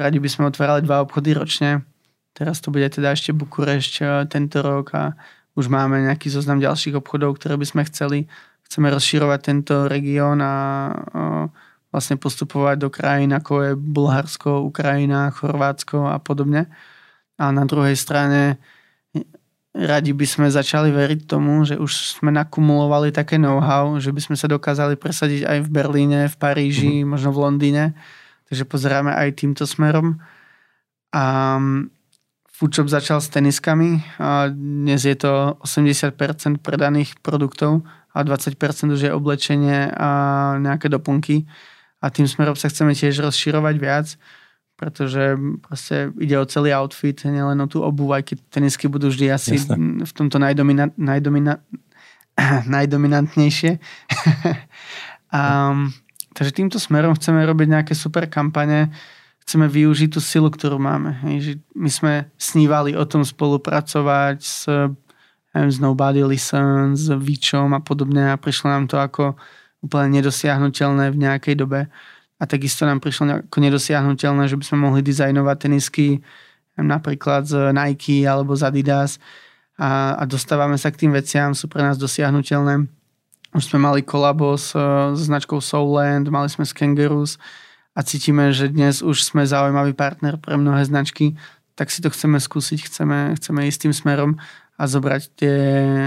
[0.00, 1.84] Radi by sme otvárali dva obchody ročne.
[2.32, 5.12] Teraz to bude teda ešte Bukurešť tento rok a
[5.54, 8.26] už máme nejaký zoznam ďalších obchodov, ktoré by sme chceli.
[8.66, 10.52] Chceme rozširovať tento región a
[11.94, 16.66] vlastne postupovať do krajín ako je Bulharsko, Ukrajina, Chorvátsko a podobne.
[17.38, 18.58] A na druhej strane
[19.74, 24.36] radi by sme začali veriť tomu, že už sme nakumulovali také know-how, že by sme
[24.38, 27.10] sa dokázali presadiť aj v Berlíne, v Paríži, mm-hmm.
[27.14, 27.84] možno v Londýne.
[28.50, 30.18] Takže pozeráme aj týmto smerom.
[31.14, 31.94] A mm,
[32.54, 37.82] Foodshop začal s teniskami a dnes je to 80% predaných produktov
[38.14, 38.54] a 20%
[38.94, 40.10] už je oblečenie a
[40.62, 41.50] nejaké doplnky.
[42.04, 44.20] A tým smerom sa chceme tiež rozširovať viac
[44.74, 49.30] pretože proste ide o celý outfit, nielen o tú obu, aj keď tenisky budú vždy
[49.30, 50.02] asi Jasne.
[50.02, 51.62] v tomto najdomina, najdomina,
[52.74, 53.78] najdominantnejšie.
[55.38, 55.94] um,
[56.34, 58.90] takže týmto smerom chceme robiť nejaké super kampane,
[59.46, 61.22] chceme využiť tú silu, ktorú máme.
[61.78, 64.66] My sme snívali o tom spolupracovať s,
[65.54, 69.38] neviem, s Nobody Listens, s Vičom a podobne a prišlo nám to ako
[69.84, 71.92] úplne nedosiahnutelné v nejakej dobe.
[72.40, 76.24] A takisto nám prišlo ako nedosiahnutelné, že by sme mohli dizajnovať tenisky
[76.74, 79.22] napríklad z Nike alebo z Adidas.
[79.78, 82.88] A, a dostávame sa k tým veciam, sú pre nás dosiahnutelné.
[83.54, 84.74] Už sme mali kolabo s,
[85.14, 87.38] s značkou Soulland, mali sme s Kangaroos
[87.94, 91.38] a cítime, že dnes už sme zaujímavý partner pre mnohé značky,
[91.78, 94.30] tak si to chceme skúsiť, chceme, chceme ísť tým smerom
[94.74, 95.58] a zobrať tie,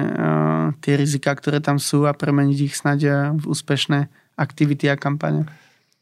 [0.04, 5.48] uh, tie rizika, ktoré tam sú a premeniť ich snáď v úspešné aktivity a kampane.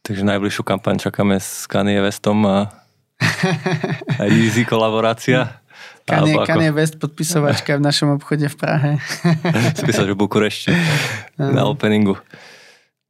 [0.05, 2.85] Takže najbližšiu kampaň čakáme s Kanye Westom a,
[4.29, 5.61] Easy kolaborácia.
[6.05, 6.45] Kanye, ako...
[6.45, 8.91] Kanye West podpisovačka v našom obchode v Prahe.
[9.81, 10.69] Spísať v Bukurešti
[11.41, 12.19] na openingu.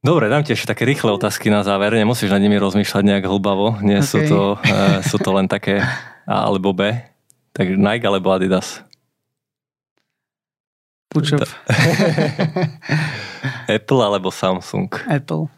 [0.00, 1.92] Dobre, dám ti ešte také rýchle otázky na záver.
[1.98, 3.82] Nemusíš nad nimi rozmýšľať nejak hlbavo.
[3.82, 4.08] Nie okay.
[4.08, 5.82] sú, to, uh, sú to len také
[6.24, 6.94] A alebo B.
[7.52, 8.85] Tak Nike alebo Adidas?
[11.16, 11.40] Pučop.
[13.76, 14.92] Apple alebo Samsung?
[15.08, 15.48] Apple.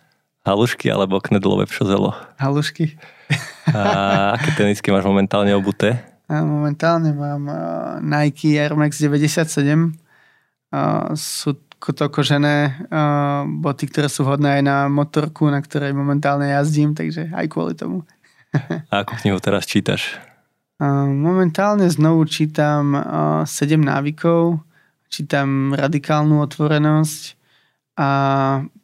[0.47, 2.15] Halušky alebo knedlové pšozelo?
[2.39, 2.95] Halušky.
[3.75, 6.01] A aké tenisky máš momentálne obuté?
[6.29, 7.57] A momentálne mám uh,
[8.01, 9.93] Nike Air Max 97.
[10.71, 16.49] Uh, sú to kožené uh, boty, ktoré sú vhodné aj na motorku, na ktorej momentálne
[16.49, 18.05] jazdím, takže aj kvôli tomu.
[18.93, 20.17] A akú knihu teraz čítaš?
[20.79, 24.63] Momentálne znovu čítam uh, 7 návykov,
[25.09, 27.37] čítam radikálnu otvorenosť
[27.99, 28.11] a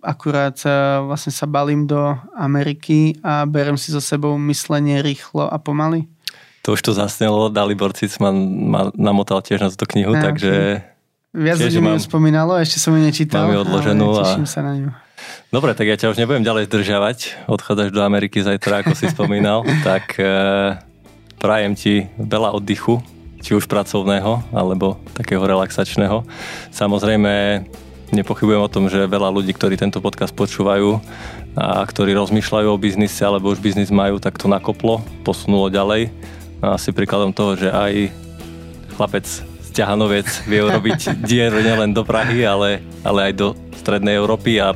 [0.03, 0.59] akurát
[1.07, 6.11] vlastne sa balím do Ameriky a berem si so sebou myslenie rýchlo a pomaly
[6.65, 8.33] to už to zasnelo, Dalibor Cic ma,
[8.97, 10.81] namotal tiež na túto knihu, a, takže...
[11.37, 13.45] Viac ľudí mi spomínalo, ešte som ju nečítal.
[13.45, 14.25] Mám ju odloženú a...
[14.25, 14.89] teším sa na ňu.
[15.53, 17.19] Dobre, tak ja ťa už nebudem ďalej zdržiavať.
[17.53, 19.61] Odchádzaš do Ameriky zajtra, ako si spomínal.
[19.89, 20.25] tak e,
[21.37, 23.05] prajem ti veľa oddychu,
[23.45, 26.25] či už pracovného, alebo takého relaxačného.
[26.73, 27.63] Samozrejme,
[28.17, 30.97] nepochybujem o tom, že veľa ľudí, ktorí tento podcast počúvajú
[31.55, 36.09] a ktorí rozmýšľajú o biznise alebo už biznis majú, tak to nakoplo, posunulo ďalej
[36.73, 38.09] asi príkladom toho, že aj
[38.97, 44.63] chlapec z Ťahanovec vie urobiť dieru nielen do Prahy, ale, ale aj do strednej Európy
[44.63, 44.73] a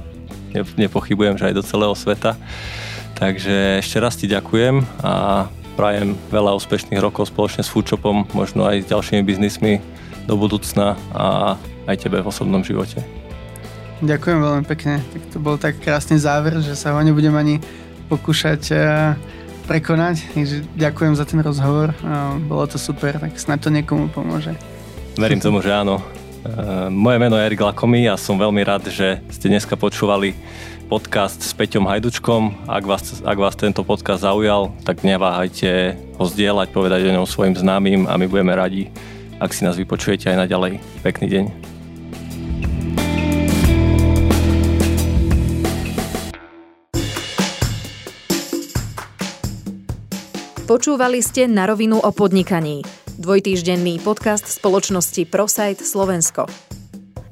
[0.77, 2.37] nepochybujem, že aj do celého sveta.
[3.17, 5.47] Takže ešte raz ti ďakujem a
[5.79, 9.79] prajem veľa úspešných rokov spoločne s Foodshopom, možno aj s ďalšími biznismi
[10.27, 11.55] do budúcna a
[11.87, 12.99] aj tebe v osobnom živote.
[14.03, 14.99] Ďakujem veľmi pekne.
[15.15, 17.63] Tak to bol tak krásny záver, že sa ho nebudem ani
[18.11, 20.33] pokúšať uh prekonať.
[20.33, 21.93] Takže ďakujem za ten rozhovor.
[22.49, 24.57] Bolo to super, tak snad to niekomu pomôže.
[25.21, 26.01] Verím tomu, že áno.
[26.89, 30.33] Moje meno je Erik Lakomy a som veľmi rád, že ste dneska počúvali
[30.89, 32.65] podcast s Peťom Hajdučkom.
[32.65, 37.53] Ak vás, ak vás tento podcast zaujal, tak neváhajte ho zdieľať, povedať o ňom svojim
[37.53, 38.89] známym a my budeme radi,
[39.37, 40.81] ak si nás vypočujete aj naďalej.
[41.05, 41.45] Pekný deň.
[50.65, 52.85] Počúvali ste na rovinu o podnikaní.
[53.21, 56.49] Dvojtýždenný podcast spoločnosti ProSite Slovensko.